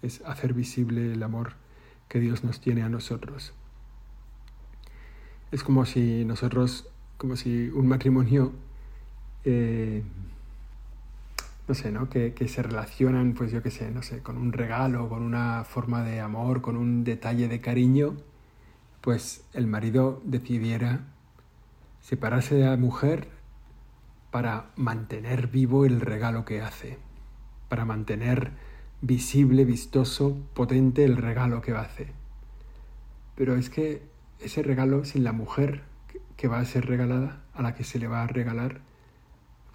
Es 0.03 0.21
hacer 0.27 0.53
visible 0.53 1.15
el 1.15 1.23
amor 1.23 1.55
que 2.11 2.21
Dios 2.21 2.45
nos 2.45 2.61
tiene 2.61 2.83
a 2.83 2.91
nosotros. 2.91 3.55
Es 5.51 5.65
como 5.65 5.87
si 5.87 6.27
nosotros, 6.27 6.91
como 7.17 7.37
si 7.37 7.71
un 7.71 7.89
matrimonio, 7.89 8.53
eh, 9.45 10.03
no 11.69 11.75
sé, 11.75 11.93
¿no? 11.93 12.11
Que, 12.11 12.35
que, 12.35 12.49
se 12.49 12.63
relacionan, 12.63 13.33
pues 13.33 13.51
yo 13.51 13.63
qué 13.63 13.71
sé, 13.71 13.91
no 13.93 14.03
sé, 14.03 14.21
con 14.21 14.37
un 14.37 14.53
regalo, 14.53 15.09
con 15.09 15.23
una 15.23 15.65
forma 15.65 16.03
de 16.03 16.21
amor, 16.21 16.61
con 16.61 16.77
un 16.77 17.03
detalle 17.03 17.49
de 17.49 17.63
cariño, 17.63 18.15
pues 19.01 19.43
el 19.55 19.67
marido 19.67 20.21
decidiera 20.27 21.16
separarse 22.07 22.55
de 22.55 22.65
la 22.65 22.77
mujer 22.77 23.27
para 24.31 24.71
mantener 24.77 25.49
vivo 25.49 25.85
el 25.85 26.01
regalo 26.01 26.45
que 26.45 26.63
hace, 26.63 26.99
para 27.69 27.85
mantener 27.85 28.53
visible, 29.01 29.65
vistoso, 29.65 30.37
potente 30.55 31.05
el 31.05 31.17
regalo 31.17 31.63
que 31.63 31.73
hace. 31.73 32.13
Pero 33.35 33.57
es 33.57 33.71
que 33.71 34.03
ese 34.39 34.63
regalo 34.63 35.05
sin 35.05 35.25
la 35.25 35.33
mujer 35.33 35.83
que 36.37 36.47
va 36.47 36.61
a 36.61 36.65
ser 36.65 36.87
regalada, 36.87 37.43
a 37.55 37.63
la 37.63 37.75
que 37.75 37.83
se 37.83 37.99
le 37.99 38.07
va 38.07 38.23
a 38.23 38.29
regalar, 38.29 38.83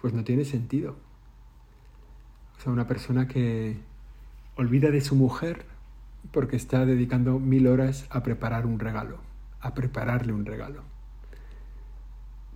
pues 0.00 0.14
no 0.14 0.24
tiene 0.24 0.46
sentido. 0.46 0.96
O 2.56 2.60
sea, 2.62 2.72
una 2.72 2.86
persona 2.86 3.28
que 3.28 3.76
olvida 4.56 4.90
de 4.90 5.02
su 5.02 5.16
mujer 5.16 5.66
porque 6.30 6.56
está 6.56 6.86
dedicando 6.86 7.38
mil 7.38 7.66
horas 7.66 8.06
a 8.08 8.22
preparar 8.22 8.64
un 8.64 8.78
regalo, 8.78 9.18
a 9.60 9.74
prepararle 9.74 10.32
un 10.32 10.46
regalo. 10.46 10.91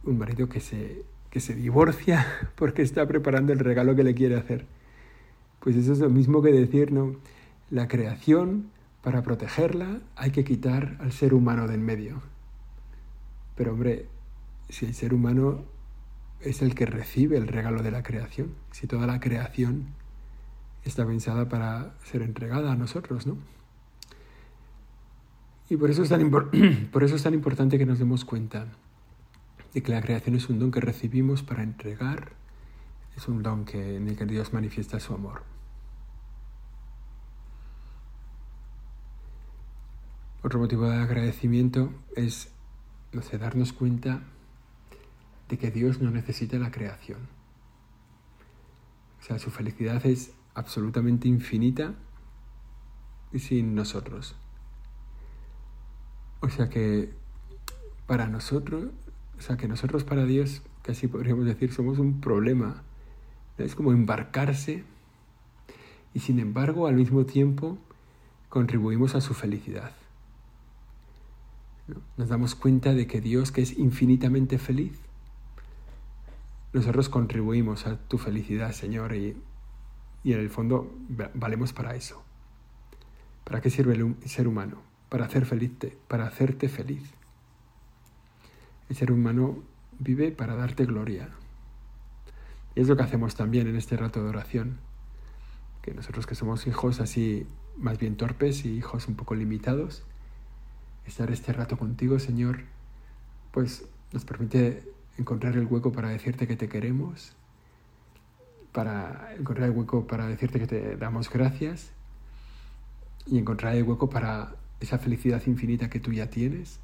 Un 0.07 0.19
marido 0.19 0.49
que 0.49 0.61
se, 0.61 1.05
que 1.31 1.41
se 1.41 1.55
divorcia 1.55 2.27
porque 2.55 2.83
está 2.83 3.07
preparando 3.07 3.53
el 3.53 3.59
regalo 3.59 3.95
que 3.95 4.05
le 4.05 4.15
quiere 4.15 4.37
hacer. 4.37 4.67
Pues 5.61 5.77
eso 5.77 5.93
es 5.93 5.99
lo 5.99 6.09
mismo 6.09 6.43
que 6.43 6.53
decir, 6.53 6.93
¿no? 6.93 7.17
La 7.71 7.89
creación, 7.89 8.71
para 9.03 9.23
protegerla, 9.23 10.01
hay 10.15 10.31
que 10.31 10.45
quitar 10.45 10.97
al 11.01 11.13
ser 11.13 11.35
humano 11.35 11.67
de 11.67 11.75
en 11.75 11.85
medio. 11.85 12.23
Pero 13.57 13.73
hombre, 13.73 14.07
si 14.69 14.87
el 14.87 14.95
ser 14.95 15.13
humano 15.13 15.65
es 16.41 16.63
el 16.63 16.75
que 16.75 16.87
recibe 16.87 17.37
el 17.37 17.49
regalo 17.49 17.83
de 17.83 17.91
la 17.91 18.03
creación, 18.03 18.55
si 18.71 18.87
toda 18.87 19.07
la 19.07 19.21
creación 19.21 19.87
está 20.85 21.07
pensada 21.07 21.49
para 21.49 21.95
ser 22.05 22.23
entregada 22.23 22.73
a 22.73 22.77
nosotros, 22.77 23.27
¿no? 23.27 23.37
Y 25.69 25.77
por 25.77 25.91
eso 25.91 26.05
es 26.05 26.09
tan, 26.09 26.31
por 26.93 27.03
eso 27.03 27.17
es 27.17 27.23
tan 27.23 27.35
importante 27.35 27.77
que 27.77 27.87
nos 27.87 27.99
demos 27.99 28.25
cuenta 28.25 28.69
de 29.77 29.83
que 29.83 29.93
la 29.93 30.01
creación 30.01 30.37
es 30.37 30.49
un 30.49 30.59
don 30.59 30.71
que 30.71 30.81
recibimos 30.81 31.43
para 31.43 31.63
entregar, 31.63 32.33
es 33.15 33.29
un 33.29 33.43
don 33.43 33.67
que, 33.67 33.97
en 33.97 34.09
el 34.09 34.17
que 34.17 34.25
Dios 34.25 34.55
manifiesta 34.55 34.99
su 35.01 35.13
amor. 35.13 35.43
Otro 40.43 40.61
motivo 40.61 40.89
de 40.89 40.97
agradecimiento 40.97 41.93
es 42.17 42.49
no 43.13 43.21
sé, 43.21 43.37
darnos 43.37 43.75
cuenta 43.75 44.23
de 45.51 45.59
que 45.59 45.71
Dios 45.71 46.01
no 46.01 46.11
necesita 46.11 46.59
la 46.59 46.71
creación. 46.71 47.29
O 49.21 49.25
sea, 49.25 49.39
su 49.39 49.51
felicidad 49.51 50.07
es 50.07 50.33
absolutamente 50.55 51.29
infinita 51.29 51.93
y 53.31 53.41
sin 53.41 53.75
nosotros. 53.75 54.37
O 56.41 56.49
sea 56.49 56.71
que 56.71 57.13
para 58.07 58.27
nosotros, 58.27 58.87
o 59.39 59.43
sea 59.43 59.57
que 59.57 59.69
nosotros 59.69 60.05
para 60.05 60.25
Dios, 60.25 60.63
casi 60.83 61.09
podríamos 61.09 61.47
decir, 61.47 61.73
somos 61.73 61.99
un 61.99 62.21
problema. 62.21 62.83
Es 63.59 63.75
como 63.75 63.93
embarcarse 63.93 64.85
y 66.15 66.21
sin 66.21 66.39
embargo 66.39 66.87
al 66.87 66.95
mismo 66.95 67.25
tiempo 67.27 67.79
contribuimos 68.49 69.15
a 69.15 69.21
su 69.21 69.35
felicidad. 69.35 69.93
Nos 72.17 72.29
damos 72.29 72.55
cuenta 72.55 72.95
de 72.95 73.07
que 73.07 73.21
Dios, 73.21 73.53
que 73.53 73.63
es 73.63 73.79
infinitamente 73.79 74.59
feliz, 74.59 74.99
nosotros 76.73 77.09
contribuimos 77.09 77.87
a 77.87 77.97
tu 77.97 78.19
felicidad, 78.19 78.73
Señor, 78.73 79.15
y, 79.15 79.37
en 80.25 80.41
el 80.41 80.51
fondo 80.51 80.93
valemos 81.35 81.73
para 81.73 81.95
eso. 81.95 82.23
¿Para 83.45 83.61
qué 83.61 83.71
sirve 83.71 83.95
el 83.95 84.17
ser 84.27 84.49
humano? 84.49 84.83
Para, 85.09 85.27
hacer 85.27 85.47
feliz, 85.47 85.71
para 86.09 86.27
hacerte 86.27 86.69
feliz. 86.69 87.03
El 88.89 88.97
ser 88.97 89.13
humano 89.13 89.63
vive 89.99 90.31
para 90.31 90.55
darte 90.55 90.85
gloria. 90.85 91.29
Y 92.75 92.81
es 92.81 92.89
lo 92.89 92.97
que 92.97 93.03
hacemos 93.03 93.35
también 93.35 93.67
en 93.67 93.77
este 93.77 93.97
rato 93.97 94.23
de 94.23 94.29
oración. 94.29 94.79
Que 95.83 95.95
nosotros 95.95 96.27
que 96.27 96.35
somos 96.35 96.67
hijos 96.67 97.01
así 97.01 97.47
más 97.77 97.99
bien 97.99 98.17
torpes 98.17 98.65
y 98.65 98.77
hijos 98.77 99.09
un 99.09 99.17
poco 99.17 99.35
limitados, 99.35 100.03
estar 101.07 101.31
este 101.31 101.53
rato 101.53 101.77
contigo, 101.77 102.19
Señor, 102.19 102.65
pues 103.53 103.85
nos 104.13 104.25
permite 104.25 104.83
encontrar 105.19 105.57
el 105.57 105.67
hueco 105.67 105.93
para 105.93 106.09
decirte 106.09 106.47
que 106.47 106.57
te 106.57 106.69
queremos, 106.69 107.33
para 108.73 109.35
encontrar 109.39 109.71
el 109.71 109.77
hueco 109.77 110.07
para 110.07 110.27
decirte 110.27 110.59
que 110.59 110.67
te 110.67 110.97
damos 110.97 111.31
gracias 111.31 111.93
y 113.27 113.39
encontrar 113.39 113.75
el 113.75 113.85
hueco 113.85 114.11
para 114.11 114.55
esa 114.81 114.99
felicidad 114.99 115.43
infinita 115.47 115.89
que 115.89 116.01
tú 116.01 116.13
ya 116.13 116.29
tienes, 116.29 116.81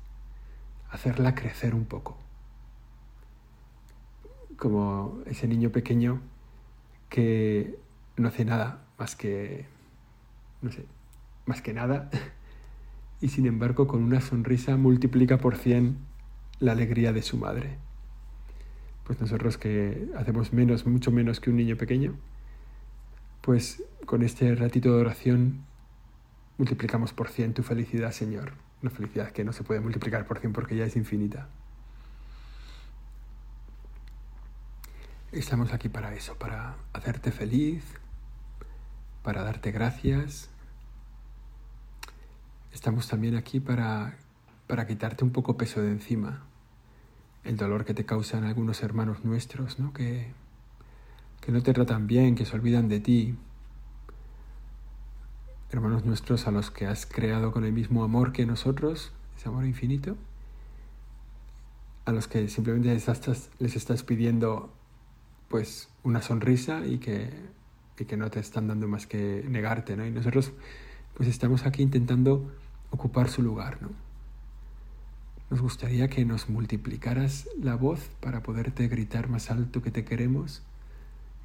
hacerla 0.92 1.34
crecer 1.34 1.74
un 1.74 1.86
poco. 1.86 2.16
Como 4.56 5.20
ese 5.26 5.48
niño 5.48 5.70
pequeño 5.70 6.20
que 7.08 7.78
no 8.16 8.28
hace 8.28 8.44
nada 8.44 8.84
más 8.98 9.16
que, 9.16 9.66
no 10.60 10.70
sé, 10.70 10.84
más 11.46 11.60
que 11.62 11.72
nada 11.72 12.08
y 13.20 13.28
sin 13.28 13.46
embargo 13.46 13.88
con 13.88 14.02
una 14.02 14.20
sonrisa 14.20 14.76
multiplica 14.76 15.38
por 15.38 15.56
cien 15.56 15.96
la 16.60 16.72
alegría 16.72 17.12
de 17.12 17.22
su 17.22 17.36
madre. 17.38 17.78
Pues 19.04 19.20
nosotros 19.20 19.58
que 19.58 20.08
hacemos 20.16 20.52
menos, 20.52 20.86
mucho 20.86 21.10
menos 21.10 21.40
que 21.40 21.50
un 21.50 21.56
niño 21.56 21.76
pequeño, 21.76 22.14
pues 23.40 23.82
con 24.06 24.22
este 24.22 24.54
ratito 24.54 24.94
de 24.94 25.00
oración 25.00 25.64
multiplicamos 26.58 27.12
por 27.12 27.28
cien 27.28 27.54
tu 27.54 27.62
felicidad, 27.62 28.12
Señor. 28.12 28.52
Una 28.82 28.90
felicidad 28.90 29.30
que 29.30 29.44
no 29.44 29.52
se 29.52 29.62
puede 29.62 29.80
multiplicar 29.80 30.26
por 30.26 30.38
cien 30.38 30.52
porque 30.52 30.76
ya 30.76 30.84
es 30.84 30.96
infinita. 30.96 31.48
Estamos 35.30 35.72
aquí 35.72 35.88
para 35.88 36.14
eso, 36.14 36.36
para 36.36 36.76
hacerte 36.92 37.32
feliz, 37.32 37.84
para 39.22 39.42
darte 39.42 39.70
gracias 39.70 40.50
Estamos 42.72 43.06
también 43.06 43.36
aquí 43.36 43.60
para, 43.60 44.16
para 44.66 44.86
quitarte 44.86 45.24
un 45.24 45.30
poco 45.30 45.56
peso 45.56 45.82
de 45.82 45.90
encima, 45.90 46.42
el 47.44 47.56
dolor 47.56 47.84
que 47.84 47.92
te 47.92 48.06
causan 48.06 48.44
algunos 48.44 48.82
hermanos 48.82 49.24
nuestros, 49.24 49.78
¿no? 49.78 49.92
Que, 49.92 50.32
que 51.42 51.52
no 51.52 51.62
te 51.62 51.74
tratan 51.74 52.06
bien, 52.06 52.34
que 52.34 52.46
se 52.46 52.56
olvidan 52.56 52.88
de 52.88 53.00
ti. 53.00 53.36
Hermanos 55.72 56.04
nuestros 56.04 56.46
a 56.46 56.50
los 56.50 56.70
que 56.70 56.86
has 56.86 57.06
creado 57.06 57.50
con 57.50 57.64
el 57.64 57.72
mismo 57.72 58.04
amor 58.04 58.32
que 58.32 58.44
nosotros, 58.44 59.10
ese 59.38 59.48
amor 59.48 59.64
infinito, 59.64 60.18
a 62.04 62.12
los 62.12 62.28
que 62.28 62.46
simplemente 62.48 62.92
les 62.92 63.08
estás, 63.08 63.48
les 63.58 63.74
estás 63.74 64.02
pidiendo 64.02 64.70
pues 65.48 65.88
una 66.04 66.20
sonrisa 66.20 66.86
y 66.86 66.98
que, 66.98 67.30
y 67.98 68.04
que 68.04 68.18
no 68.18 68.30
te 68.30 68.38
están 68.38 68.68
dando 68.68 68.86
más 68.86 69.06
que 69.06 69.46
negarte, 69.48 69.96
¿no? 69.96 70.04
Y 70.04 70.10
nosotros 70.10 70.52
pues 71.14 71.26
estamos 71.26 71.64
aquí 71.64 71.82
intentando 71.82 72.52
ocupar 72.90 73.30
su 73.30 73.42
lugar, 73.42 73.80
¿no? 73.80 73.88
Nos 75.48 75.62
gustaría 75.62 76.08
que 76.08 76.26
nos 76.26 76.50
multiplicaras 76.50 77.48
la 77.58 77.76
voz 77.76 78.10
para 78.20 78.42
poderte 78.42 78.88
gritar 78.88 79.30
más 79.30 79.50
alto 79.50 79.80
que 79.80 79.90
te 79.90 80.04
queremos 80.04 80.60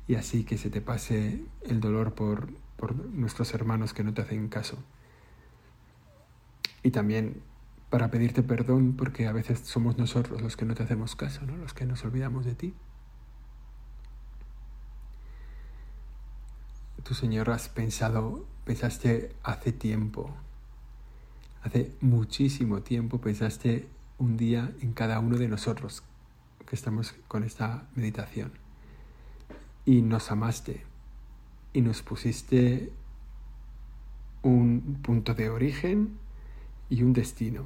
y 0.08 0.16
así 0.16 0.44
que 0.44 0.58
se 0.58 0.70
te 0.70 0.82
pase 0.82 1.44
el 1.64 1.80
dolor 1.80 2.14
por, 2.14 2.50
por 2.78 2.96
nuestros 2.96 3.54
hermanos 3.54 3.94
que 3.94 4.04
no 4.04 4.14
te 4.14 4.22
hacen 4.22 4.48
caso. 4.48 4.78
Y 6.84 6.92
también 6.92 7.42
para 7.90 8.12
pedirte 8.12 8.44
perdón 8.44 8.96
porque 8.98 9.28
a 9.28 9.32
veces 9.32 9.60
somos 9.60 9.98
nosotros 9.98 10.42
los 10.42 10.56
que 10.58 10.66
no 10.66 10.76
te 10.76 10.84
hacemos 10.84 11.16
caso, 11.16 11.46
¿no? 11.46 11.58
los 11.58 11.74
que 11.74 11.86
nos 11.86 12.04
olvidamos 12.04 12.46
de 12.46 12.56
ti. 12.56 12.74
Tú, 17.04 17.14
Señor, 17.14 17.50
has 17.50 17.70
pensado, 17.70 18.46
pensaste 18.66 19.34
hace 19.44 19.72
tiempo 19.72 20.36
Hace 21.68 21.92
muchísimo 22.00 22.82
tiempo 22.82 23.20
pensaste 23.20 23.90
un 24.18 24.38
día 24.38 24.72
en 24.80 24.94
cada 24.94 25.20
uno 25.20 25.38
de 25.38 25.50
nosotros, 25.50 26.02
que 26.66 26.78
estamos 26.78 27.14
con 27.28 27.44
esta 27.44 27.90
meditación. 27.94 28.54
Y 29.88 30.04
nos 30.04 30.30
amaste 30.32 30.84
y 31.72 31.80
nos 31.80 32.02
pusiste 32.02 32.92
un 34.44 35.00
punto 35.02 35.34
de 35.34 35.50
origen 35.50 36.18
y 36.90 37.04
un 37.04 37.14
destino. 37.14 37.66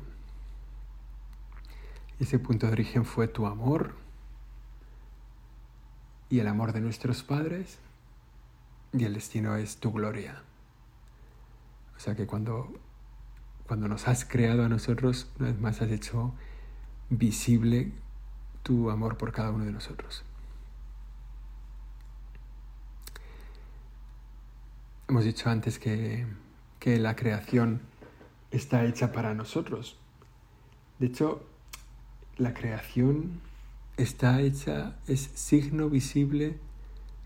Ese 2.20 2.38
punto 2.38 2.68
de 2.68 2.74
origen 2.74 3.06
fue 3.06 3.28
tu 3.28 3.48
amor 3.48 3.96
y 6.30 6.40
el 6.40 6.48
amor 6.48 6.74
de 6.74 6.82
nuestros 6.82 7.24
padres 7.24 7.80
y 8.94 9.04
el 9.04 9.16
destino 9.16 9.56
es 9.56 9.78
tu 9.78 9.92
gloria. 9.92 10.44
O 11.98 12.00
sea 12.00 12.16
que 12.16 12.28
cuando, 12.28 12.72
cuando 13.66 13.88
nos 13.88 14.08
has 14.08 14.26
creado 14.26 14.64
a 14.64 14.70
nosotros, 14.70 15.28
una 15.40 15.50
vez 15.50 15.60
más 15.60 15.82
has 15.82 15.90
hecho 15.90 16.34
visible 17.10 17.92
tu 18.62 18.92
amor 18.92 19.18
por 19.18 19.32
cada 19.32 19.50
uno 19.50 19.66
de 19.66 19.72
nosotros. 19.72 20.24
Hemos 25.12 25.26
dicho 25.26 25.50
antes 25.50 25.78
que, 25.78 26.26
que 26.80 26.98
la 26.98 27.18
creación 27.18 27.82
está 28.50 28.86
hecha 28.86 29.12
para 29.12 29.34
nosotros. 29.34 29.98
De 31.00 31.08
hecho, 31.08 31.44
la 32.38 32.54
creación 32.54 33.42
está 33.98 34.40
hecha, 34.40 34.96
es 35.08 35.30
signo 35.34 35.90
visible 35.90 36.58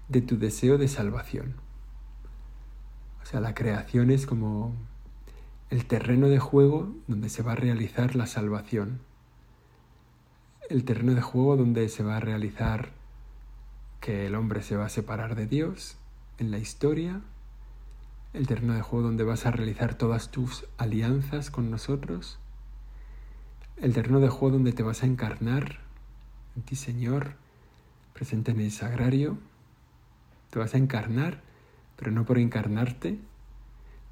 de 0.09 0.21
tu 0.21 0.39
deseo 0.39 0.79
de 0.79 0.87
salvación. 0.87 1.53
O 3.21 3.27
sea, 3.27 3.39
la 3.39 3.53
creación 3.53 4.09
es 4.09 4.25
como 4.25 4.73
el 5.69 5.85
terreno 5.85 6.27
de 6.27 6.39
juego 6.39 6.91
donde 7.05 7.29
se 7.29 7.43
va 7.43 7.51
a 7.51 7.55
realizar 7.55 8.15
la 8.15 8.25
salvación. 8.25 8.99
El 10.71 10.85
terreno 10.85 11.13
de 11.13 11.21
juego 11.21 11.55
donde 11.55 11.87
se 11.89 12.01
va 12.01 12.17
a 12.17 12.19
realizar 12.19 12.93
que 14.01 14.25
el 14.25 14.33
hombre 14.33 14.63
se 14.63 14.75
va 14.75 14.87
a 14.87 14.89
separar 14.89 15.35
de 15.35 15.45
Dios 15.45 15.97
en 16.39 16.49
la 16.49 16.57
historia. 16.57 17.21
El 18.35 18.47
terreno 18.47 18.73
de 18.73 18.81
juego 18.81 19.07
donde 19.07 19.23
vas 19.23 19.45
a 19.45 19.51
realizar 19.51 19.95
todas 19.95 20.29
tus 20.29 20.65
alianzas 20.77 21.49
con 21.49 21.71
nosotros. 21.71 22.37
El 23.77 23.93
terreno 23.93 24.19
de 24.19 24.27
juego 24.27 24.55
donde 24.55 24.73
te 24.73 24.83
vas 24.83 25.03
a 25.03 25.05
encarnar 25.05 25.79
en 26.57 26.63
ti, 26.63 26.75
Señor, 26.75 27.35
presente 28.13 28.51
en 28.51 28.59
el 28.59 28.71
sagrario. 28.71 29.37
Te 30.49 30.59
vas 30.59 30.73
a 30.73 30.77
encarnar, 30.77 31.43
pero 31.95 32.11
no 32.11 32.25
por 32.25 32.37
encarnarte, 32.37 33.19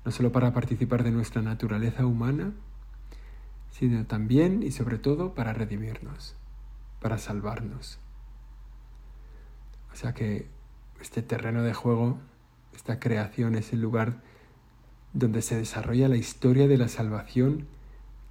no 0.05 0.11
solo 0.11 0.31
para 0.31 0.53
participar 0.53 1.03
de 1.03 1.11
nuestra 1.11 1.41
naturaleza 1.41 2.05
humana, 2.05 2.53
sino 3.71 4.05
también 4.05 4.63
y 4.63 4.71
sobre 4.71 4.99
todo 4.99 5.33
para 5.33 5.51
redimirnos, 5.51 6.37
para 7.01 7.17
salvarnos. 7.17 7.99
O 9.91 9.97
sea 9.97 10.13
que 10.13 10.47
este 11.01 11.21
terreno 11.23 11.61
de 11.61 11.73
juego, 11.73 12.19
esta 12.75 12.99
creación 12.99 13.55
es 13.55 13.73
el 13.73 13.81
lugar 13.81 14.21
donde 15.13 15.41
se 15.41 15.55
desarrolla 15.55 16.07
la 16.07 16.17
historia 16.17 16.67
de 16.67 16.77
la 16.77 16.87
salvación 16.87 17.67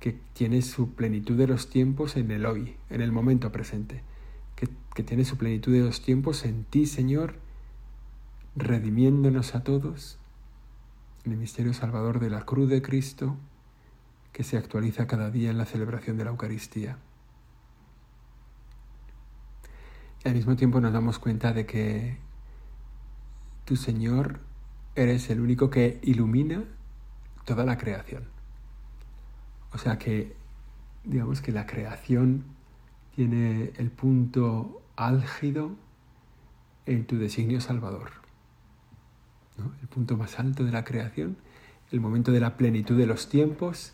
que 0.00 0.18
tiene 0.32 0.62
su 0.62 0.94
plenitud 0.94 1.38
de 1.38 1.46
los 1.46 1.70
tiempos 1.70 2.16
en 2.16 2.30
el 2.30 2.44
hoy, 2.44 2.76
en 2.90 3.00
el 3.00 3.12
momento 3.12 3.52
presente, 3.52 4.02
que, 4.56 4.68
que 4.94 5.04
tiene 5.04 5.24
su 5.24 5.36
plenitud 5.36 5.72
de 5.72 5.80
los 5.80 6.02
tiempos 6.02 6.44
en 6.44 6.64
ti, 6.64 6.86
Señor, 6.86 7.36
redimiéndonos 8.56 9.54
a 9.54 9.62
todos 9.62 10.18
en 11.24 11.32
el 11.32 11.38
misterio 11.38 11.72
salvador 11.72 12.18
de 12.18 12.30
la 12.30 12.44
cruz 12.44 12.68
de 12.68 12.82
Cristo 12.82 13.36
que 14.32 14.44
se 14.44 14.56
actualiza 14.56 15.06
cada 15.06 15.30
día 15.30 15.50
en 15.50 15.58
la 15.58 15.66
celebración 15.66 16.16
de 16.16 16.24
la 16.24 16.30
Eucaristía. 16.30 16.98
Y 20.24 20.28
al 20.28 20.34
mismo 20.34 20.56
tiempo 20.56 20.80
nos 20.80 20.92
damos 20.92 21.18
cuenta 21.18 21.52
de 21.52 21.66
que 21.66 22.16
tu 23.64 23.76
Señor 23.76 24.40
eres 24.94 25.30
el 25.30 25.40
único 25.40 25.70
que 25.70 25.98
ilumina 26.02 26.64
toda 27.44 27.64
la 27.64 27.78
creación. 27.78 28.24
O 29.72 29.78
sea 29.78 29.98
que, 29.98 30.36
digamos 31.04 31.40
que 31.40 31.52
la 31.52 31.66
creación 31.66 32.44
tiene 33.14 33.72
el 33.76 33.90
punto 33.90 34.82
álgido 34.96 35.72
en 36.86 37.06
tu 37.06 37.16
designio 37.18 37.60
salvador 37.60 38.22
el 39.58 39.88
punto 39.88 40.16
más 40.16 40.38
alto 40.38 40.64
de 40.64 40.72
la 40.72 40.84
creación, 40.84 41.36
el 41.90 42.00
momento 42.00 42.32
de 42.32 42.40
la 42.40 42.56
plenitud 42.56 42.96
de 42.96 43.06
los 43.06 43.28
tiempos, 43.28 43.92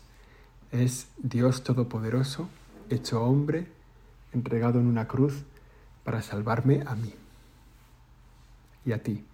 es 0.71 1.09
Dios 1.17 1.63
Todopoderoso, 1.63 2.49
hecho 2.89 3.23
hombre, 3.23 3.67
entregado 4.33 4.79
en 4.79 4.87
una 4.87 5.07
cruz 5.07 5.43
para 6.03 6.21
salvarme 6.21 6.83
a 6.85 6.95
mí 6.95 7.13
y 8.85 8.91
a 8.91 9.03
ti. 9.03 9.25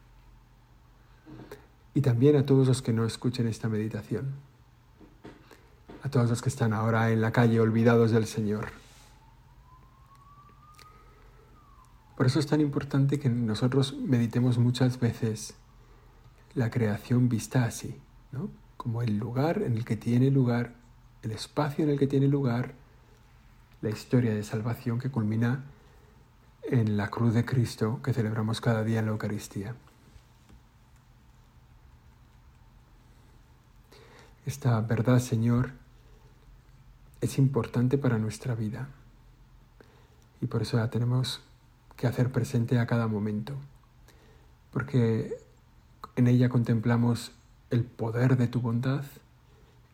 Y 1.94 2.02
también 2.02 2.36
a 2.36 2.46
todos 2.46 2.68
los 2.68 2.82
que 2.82 2.94
no 2.94 3.06
escuchen 3.06 3.48
esta 3.48 3.70
meditación, 3.70 4.34
a 6.04 6.10
todos 6.10 6.30
los 6.30 6.42
que 6.42 6.50
están 6.50 6.74
ahora 6.74 7.12
en 7.12 7.22
la 7.22 7.32
calle 7.32 7.60
olvidados 7.60 8.12
del 8.12 8.26
Señor. 8.26 8.68
Por 12.18 12.26
eso 12.26 12.40
es 12.40 12.48
tan 12.48 12.62
importante 12.62 13.20
que 13.20 13.30
nosotros 13.30 13.96
meditemos 13.98 14.58
muchas 14.58 15.00
veces 15.00 15.56
la 16.54 16.70
creación 16.70 17.28
vista 17.28 17.66
así, 17.66 18.00
¿no? 18.32 18.50
como 18.78 19.02
el 19.02 19.18
lugar 19.18 19.62
en 19.64 19.74
el 19.74 19.84
que 19.84 19.98
tiene 19.98 20.32
lugar, 20.32 20.76
el 21.24 21.32
espacio 21.32 21.84
en 21.84 21.92
el 21.92 22.00
que 22.00 22.08
tiene 22.08 22.28
lugar 22.28 22.74
la 23.82 23.90
historia 23.90 24.34
de 24.34 24.44
salvación 24.44 25.00
que 25.00 25.12
culmina 25.12 25.64
en 26.64 26.98
la 26.98 27.10
cruz 27.10 27.34
de 27.34 27.46
Cristo 27.46 28.00
que 28.04 28.14
celebramos 28.14 28.62
cada 28.62 28.84
día 28.84 29.00
en 29.00 29.06
la 29.06 29.12
Eucaristía. 29.12 29.76
Esta 34.46 34.80
verdad, 34.82 35.18
Señor, 35.18 35.72
es 37.20 37.40
importante 37.40 37.98
para 37.98 38.20
nuestra 38.20 38.54
vida. 38.54 38.90
Y 40.40 40.46
por 40.46 40.62
eso 40.62 40.78
la 40.78 40.92
tenemos 40.92 41.42
que 41.96 42.06
hacer 42.06 42.32
presente 42.32 42.78
a 42.78 42.86
cada 42.86 43.08
momento, 43.08 43.56
porque 44.72 45.36
en 46.16 46.28
ella 46.28 46.50
contemplamos 46.50 47.32
el 47.72 47.86
poder 47.86 48.38
de 48.38 48.48
tu 48.48 48.62
bondad, 48.62 49.04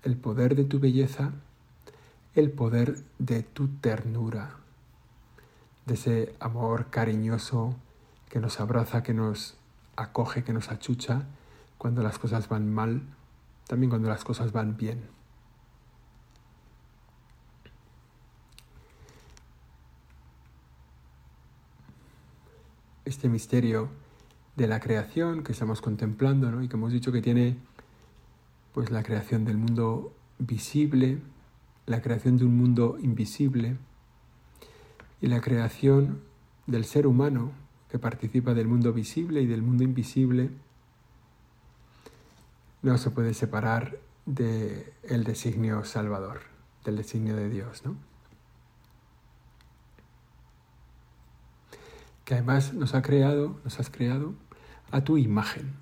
el 0.04 0.18
poder 0.18 0.58
de 0.58 0.66
tu 0.66 0.82
belleza, 0.82 1.32
el 2.36 2.52
poder 2.52 2.98
de 3.20 3.44
tu 3.44 3.70
ternura, 3.70 4.58
de 5.86 5.94
ese 5.94 6.36
amor 6.42 6.88
cariñoso 6.90 7.74
que 8.30 8.42
nos 8.42 8.60
abraza, 8.60 9.02
que 9.02 9.14
nos 9.14 9.56
acoge, 9.96 10.44
que 10.44 10.52
nos 10.52 10.70
achucha 10.72 11.24
cuando 11.78 12.04
las 12.04 12.20
cosas 12.20 12.50
van 12.50 12.74
mal, 12.74 13.02
también 13.72 13.90
cuando 13.90 14.10
las 14.10 14.26
cosas 14.26 14.52
van 14.52 14.76
bien. 14.76 15.00
Este 23.06 23.30
misterio 23.30 23.88
de 24.58 24.68
la 24.68 24.82
creación 24.82 25.46
que 25.46 25.54
estamos 25.54 25.80
contemplando 25.80 26.62
y 26.62 26.68
que 26.68 26.76
hemos 26.76 26.92
dicho 26.92 27.14
que 27.14 27.22
tiene 27.22 27.56
pues 28.74 28.92
la 28.92 29.04
creación 29.04 29.46
del 29.46 29.56
mundo 29.56 30.14
visible, 30.38 31.22
la 31.86 32.02
creación 32.02 32.36
de 32.36 32.44
un 32.44 32.58
mundo 32.58 32.98
invisible 33.02 33.78
y 35.22 35.28
la 35.28 35.40
creación 35.40 36.20
del 36.68 36.84
ser 36.84 37.08
humano 37.08 37.54
que 37.90 38.00
participa 38.00 38.54
del 38.54 38.68
mundo 38.68 38.92
visible 38.92 39.42
y 39.42 39.46
del 39.46 39.62
mundo 39.62 39.86
invisible 39.86 40.50
no 42.82 42.98
se 42.98 43.12
puede 43.12 43.34
separar 43.34 44.00
del 44.26 44.94
el 45.04 45.24
designio 45.24 45.84
salvador, 45.84 46.41
del 46.86 46.98
designio 46.98 47.36
de 47.36 47.50
Dios, 47.50 47.86
¿no? 47.86 47.96
que 52.32 52.36
además 52.36 52.74
nos 52.74 52.96
ha 52.96 53.02
creado, 53.02 53.60
nos 53.65 53.78
has 53.82 53.89
creado 53.89 54.34
a 54.89 55.04
tu 55.04 55.17
imagen. 55.17 55.74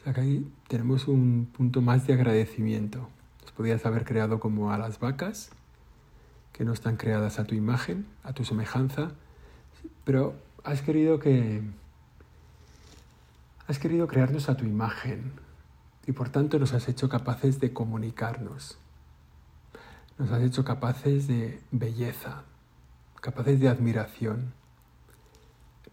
O 0.00 0.02
sea 0.02 0.12
que 0.12 0.20
ahí 0.20 0.52
tenemos 0.66 1.06
un 1.06 1.48
punto 1.56 1.80
más 1.80 2.08
de 2.08 2.14
agradecimiento. 2.14 3.08
Nos 3.42 3.52
podías 3.52 3.86
haber 3.86 4.04
creado 4.04 4.40
como 4.40 4.72
a 4.72 4.78
las 4.78 4.98
vacas, 4.98 5.50
que 6.52 6.64
no 6.64 6.72
están 6.72 6.96
creadas 6.96 7.38
a 7.38 7.44
tu 7.44 7.54
imagen, 7.54 8.06
a 8.24 8.32
tu 8.32 8.44
semejanza, 8.44 9.12
pero 10.04 10.34
has 10.64 10.82
querido 10.82 11.20
que 11.20 11.62
has 13.68 13.78
querido 13.78 14.08
crearnos 14.08 14.48
a 14.48 14.56
tu 14.56 14.64
imagen 14.64 15.34
y 16.06 16.12
por 16.12 16.28
tanto 16.28 16.58
nos 16.58 16.72
has 16.72 16.88
hecho 16.88 17.08
capaces 17.08 17.60
de 17.60 17.72
comunicarnos. 17.72 18.78
Nos 20.18 20.30
has 20.30 20.42
hecho 20.42 20.64
capaces 20.64 21.26
de 21.26 21.60
belleza, 21.70 22.44
capaces 23.20 23.60
de 23.60 23.68
admiración 23.68 24.52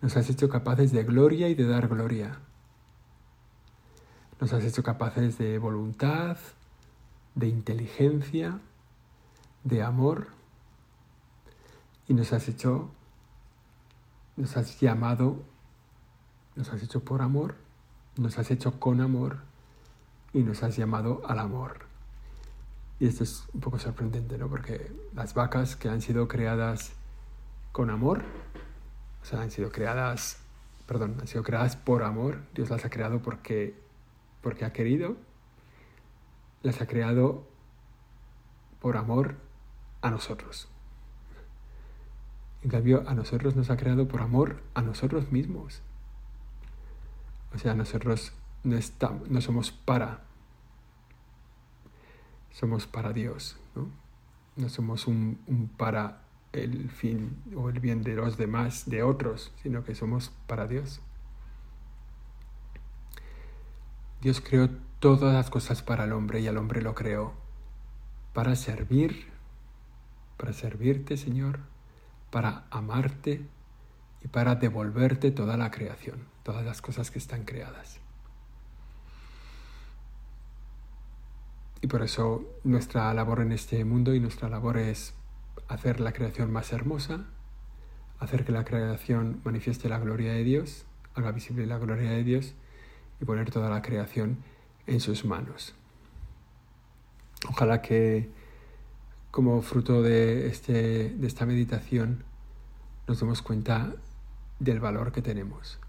nos 0.02 0.18
has 0.18 0.28
hecho 0.32 0.50
capaces 0.50 0.92
de 0.92 1.04
gloria 1.04 1.48
y 1.48 1.54
de 1.54 1.68
dar 1.68 1.88
gloria. 1.88 2.40
Nos 4.40 4.52
has 4.52 4.64
hecho 4.64 4.82
capaces 4.82 5.38
de 5.38 5.60
voluntad, 5.60 6.38
de 7.36 7.48
inteligencia, 7.48 8.60
de 9.64 9.84
amor 9.84 10.30
y 12.08 12.16
nos 12.16 12.34
has 12.34 12.50
hecho 12.50 12.90
nos 14.38 14.58
has 14.58 14.80
llamado, 14.80 15.44
nos 16.56 16.70
has 16.70 16.82
hecho 16.82 17.04
por 17.04 17.22
amor, 17.22 17.56
nos 18.18 18.40
has 18.40 18.50
hecho 18.50 18.80
con 18.80 19.02
amor 19.02 19.42
y 20.34 20.40
nos 20.44 20.64
has 20.64 20.76
llamado 20.76 21.22
al 21.26 21.40
amor. 21.40 21.86
Y 23.00 23.08
esto 23.08 23.24
es 23.24 23.46
un 23.54 23.62
poco 23.62 23.80
sorprendente, 23.80 24.38
¿no? 24.38 24.48
Porque 24.48 24.92
las 25.14 25.34
vacas 25.34 25.76
que 25.76 25.90
han 25.90 26.02
sido 26.02 26.28
creadas 26.28 26.94
con 27.72 27.90
amor, 27.90 28.22
o 29.22 29.26
sea, 29.26 29.42
han 29.42 29.52
sido 29.52 29.72
creadas, 29.72 30.38
perdón, 30.88 31.18
han 31.20 31.28
sido 31.28 31.44
creadas 31.44 31.76
por 31.76 32.04
amor, 32.04 32.42
Dios 32.54 32.70
las 32.70 32.86
ha 32.86 32.90
creado 32.90 33.22
porque, 33.22 33.76
porque 34.42 34.66
ha 34.66 34.74
querido, 34.74 35.16
las 36.62 36.82
ha 36.82 36.88
creado 36.88 37.48
por 38.80 38.98
amor 38.98 39.36
a 40.02 40.12
nosotros. 40.12 40.68
En 42.64 42.70
cambio, 42.70 43.04
a 43.08 43.16
nosotros 43.16 43.56
nos 43.56 43.70
ha 43.72 43.78
creado 43.78 44.08
por 44.08 44.22
amor 44.22 44.62
a 44.76 44.82
nosotros 44.82 45.32
mismos. 45.32 45.82
O 47.56 47.58
sea, 47.58 47.74
nosotros 47.74 48.34
no, 48.64 48.78
estamos, 48.78 49.30
no 49.30 49.42
somos 49.42 49.72
para, 49.72 50.22
somos 52.52 52.88
para 52.88 53.14
Dios, 53.14 53.58
¿no? 53.76 53.90
No 54.56 54.70
somos 54.70 55.08
un, 55.08 55.72
para 55.78 56.24
el 56.52 56.90
fin 56.90 57.42
o 57.56 57.70
el 57.70 57.80
bien 57.80 58.04
de 58.04 58.16
los 58.16 58.38
demás, 58.38 58.90
de 58.90 59.04
otros, 59.04 59.54
sino 59.64 59.84
que 59.84 59.96
somos 59.96 60.32
para 60.48 60.68
Dios. 60.68 61.02
Dios 64.22 64.42
creó 64.42 64.70
todas 65.00 65.34
las 65.34 65.50
cosas 65.50 65.82
para 65.82 66.04
el 66.04 66.14
hombre 66.14 66.42
y 66.42 66.48
al 66.48 66.58
hombre 66.58 66.82
lo 66.82 66.94
creó 66.94 67.34
para 68.34 68.56
servir, 68.56 69.28
para 70.38 70.54
servirte, 70.54 71.18
Señor, 71.18 71.60
para 72.30 72.66
amarte 72.70 73.46
y 74.24 74.28
para 74.28 74.56
devolverte 74.56 75.32
toda 75.32 75.58
la 75.58 75.72
creación, 75.72 76.28
todas 76.44 76.64
las 76.64 76.82
cosas 76.82 77.10
que 77.10 77.20
están 77.20 77.46
creadas. 77.46 78.00
Y 81.82 81.88
por 81.88 82.04
eso 82.04 82.46
nuestra 82.64 83.14
labor 83.14 83.42
en 83.42 83.52
este 83.52 83.84
mundo 83.86 84.14
y 84.14 84.20
nuestra 84.20 84.50
labor 84.50 84.78
es 84.78 85.14
hacer 85.68 86.00
la 86.00 86.14
creación 86.14 86.52
más 86.52 86.72
hermosa, 86.72 87.26
hacer 88.20 88.46
que 88.46 88.52
la 88.52 88.64
creación 88.64 89.42
manifieste 89.44 89.90
la 89.90 90.00
gloria 90.00 90.32
de 90.34 90.44
Dios, 90.44 90.86
haga 91.16 91.32
visible 91.32 91.66
la 91.66 91.80
gloria 91.80 92.12
de 92.12 92.24
Dios 92.24 92.54
y 93.20 93.26
poner 93.26 93.50
toda 93.52 93.70
la 93.70 93.82
creación 93.82 94.38
en 94.86 95.00
sus 95.00 95.26
manos. 95.26 95.74
Ojalá 97.50 97.82
que 97.82 98.30
como 99.32 99.62
fruto 99.62 100.04
de, 100.04 100.48
este, 100.48 101.10
de 101.10 101.28
esta 101.28 101.46
meditación 101.46 102.24
nos 103.08 103.20
demos 103.20 103.42
cuenta 103.42 103.96
del 104.60 104.80
valor 104.80 105.12
que 105.12 105.22
tenemos. 105.22 105.80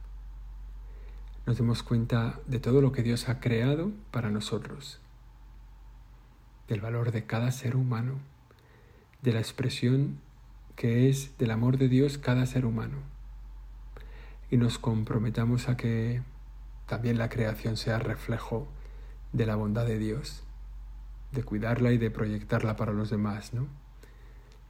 Nos 1.45 1.59
demos 1.59 1.83
cuenta 1.83 2.41
de 2.47 2.61
todo 2.61 2.81
lo 2.81 2.93
que 2.93 3.03
Dios 3.03 3.29
ha 3.29 3.41
creado 3.41 3.91
para 4.11 4.31
nosotros, 4.31 5.01
del 6.73 6.81
valor 6.81 7.13
de 7.13 7.27
cada 7.27 7.53
ser 7.53 7.77
humano, 7.77 8.19
de 9.21 9.35
la 9.35 9.41
expresión 9.41 10.19
que 10.75 11.11
es 11.11 11.37
del 11.37 11.51
amor 11.51 11.77
de 11.77 11.91
Dios 11.91 12.17
cada 12.17 12.47
ser 12.47 12.65
humano. 12.65 12.97
Y 14.51 14.57
nos 14.57 14.79
comprometamos 14.79 15.69
a 15.69 15.77
que 15.77 16.23
también 16.87 17.19
la 17.19 17.29
creación 17.29 17.77
sea 17.77 17.99
reflejo 17.99 18.69
de 19.35 19.45
la 19.45 19.55
bondad 19.55 19.85
de 19.85 19.99
Dios 19.99 20.45
de 21.31 21.43
cuidarla 21.43 21.93
y 21.93 21.99
de 21.99 22.11
proyectarla 22.11 22.75
para 22.77 22.93
los 22.93 23.11
demás, 23.11 23.53
¿no? 23.53 23.67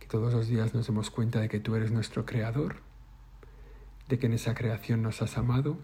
Que 0.00 0.08
todos 0.08 0.32
los 0.32 0.48
días 0.48 0.74
nos 0.74 0.88
demos 0.88 1.08
cuenta 1.08 1.38
de 1.38 1.48
que 1.48 1.60
tú 1.60 1.76
eres 1.76 1.92
nuestro 1.92 2.26
creador, 2.26 2.78
de 4.08 4.18
que 4.18 4.26
en 4.26 4.32
esa 4.32 4.54
creación 4.54 5.02
nos 5.02 5.22
has 5.22 5.38
amado, 5.38 5.78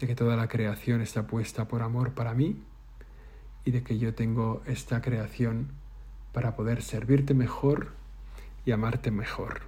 de 0.00 0.08
que 0.08 0.16
toda 0.16 0.34
la 0.34 0.48
creación 0.48 1.00
está 1.00 1.28
puesta 1.28 1.68
por 1.68 1.82
amor 1.82 2.12
para 2.12 2.34
mí 2.34 2.60
y 3.64 3.70
de 3.70 3.82
que 3.82 3.98
yo 3.98 4.14
tengo 4.14 4.62
esta 4.66 5.00
creación 5.00 5.68
para 6.32 6.56
poder 6.56 6.82
servirte 6.82 7.34
mejor 7.34 7.92
y 8.64 8.72
amarte 8.72 9.10
mejor. 9.10 9.62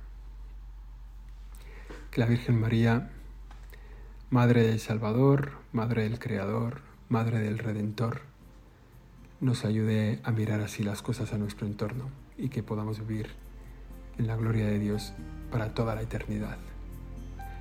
Que 2.11 2.21
la 2.21 2.27
Virgen 2.27 2.61
María, 2.61 3.11
Madre 4.31 4.63
del 4.67 4.81
Salvador, 4.81 5.53
Madre 5.73 6.05
del 6.05 6.19
Creador, 6.19 6.81
Madre 7.09 7.39
del 7.41 7.59
Redentor, 7.59 8.23
nos 9.41 9.65
ayude 9.65 10.21
a 10.25 10.33
mirar 10.33 10.61
así 10.61 10.83
las 10.83 11.03
cosas 11.03 11.33
a 11.33 11.39
nuestro 11.39 11.67
entorno 11.67 12.09
y 12.39 12.49
que 12.49 12.63
podamos 12.63 13.01
vivir 13.01 13.29
en 14.19 14.27
la 14.27 14.37
gloria 14.37 14.67
de 14.67 14.79
Dios 14.79 15.13
para 15.51 15.75
toda 15.75 15.95
la 15.95 16.03
eternidad. 16.03 16.57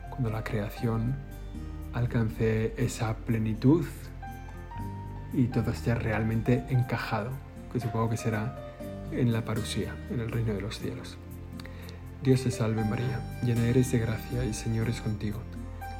Cuando 0.10 0.30
la 0.30 0.44
creación 0.44 1.16
alcance 1.94 2.74
esa 2.78 3.18
plenitud 3.18 3.86
y 5.34 5.48
todo 5.48 5.72
esté 5.72 5.96
realmente 5.96 6.64
encajado, 6.70 7.32
que 7.72 7.80
supongo 7.80 8.10
que 8.12 8.18
será 8.18 8.58
en 9.12 9.34
la 9.34 9.44
parusía, 9.44 9.96
en 10.12 10.20
el 10.20 10.32
reino 10.32 10.54
de 10.54 10.62
los 10.62 10.80
cielos. 10.80 11.18
Dios 12.24 12.44
te 12.44 12.52
salve 12.52 12.84
María, 12.86 13.20
llena 13.44 13.68
eres 13.68 13.92
de 13.92 14.00
gracia 14.00 14.44
y 14.44 14.48
el 14.48 14.54
Señor 14.54 14.90
es 14.90 15.02
contigo. 15.02 15.40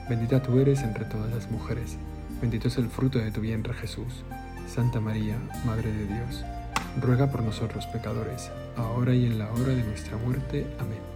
Bendita 0.10 0.42
tú 0.42 0.60
eres 0.60 0.82
entre 0.82 1.06
todas 1.06 1.34
las 1.34 1.50
mujeres, 1.52 1.98
bendito 2.42 2.68
es 2.68 2.78
el 2.78 2.90
fruto 2.90 3.20
de 3.20 3.32
tu 3.32 3.42
vientre 3.42 3.74
Jesús. 3.74 4.24
Santa 4.68 5.00
María, 5.00 5.38
Madre 5.66 5.92
de 5.92 6.08
Dios, 6.08 6.44
ruega 7.02 7.30
por 7.32 7.44
nosotros 7.44 7.86
pecadores, 7.88 8.52
ahora 8.78 9.14
y 9.14 9.26
en 9.26 9.40
la 9.40 9.52
hora 9.52 9.74
de 9.74 9.84
nuestra 9.84 10.18
muerte. 10.18 10.66
Amén. 10.80 11.13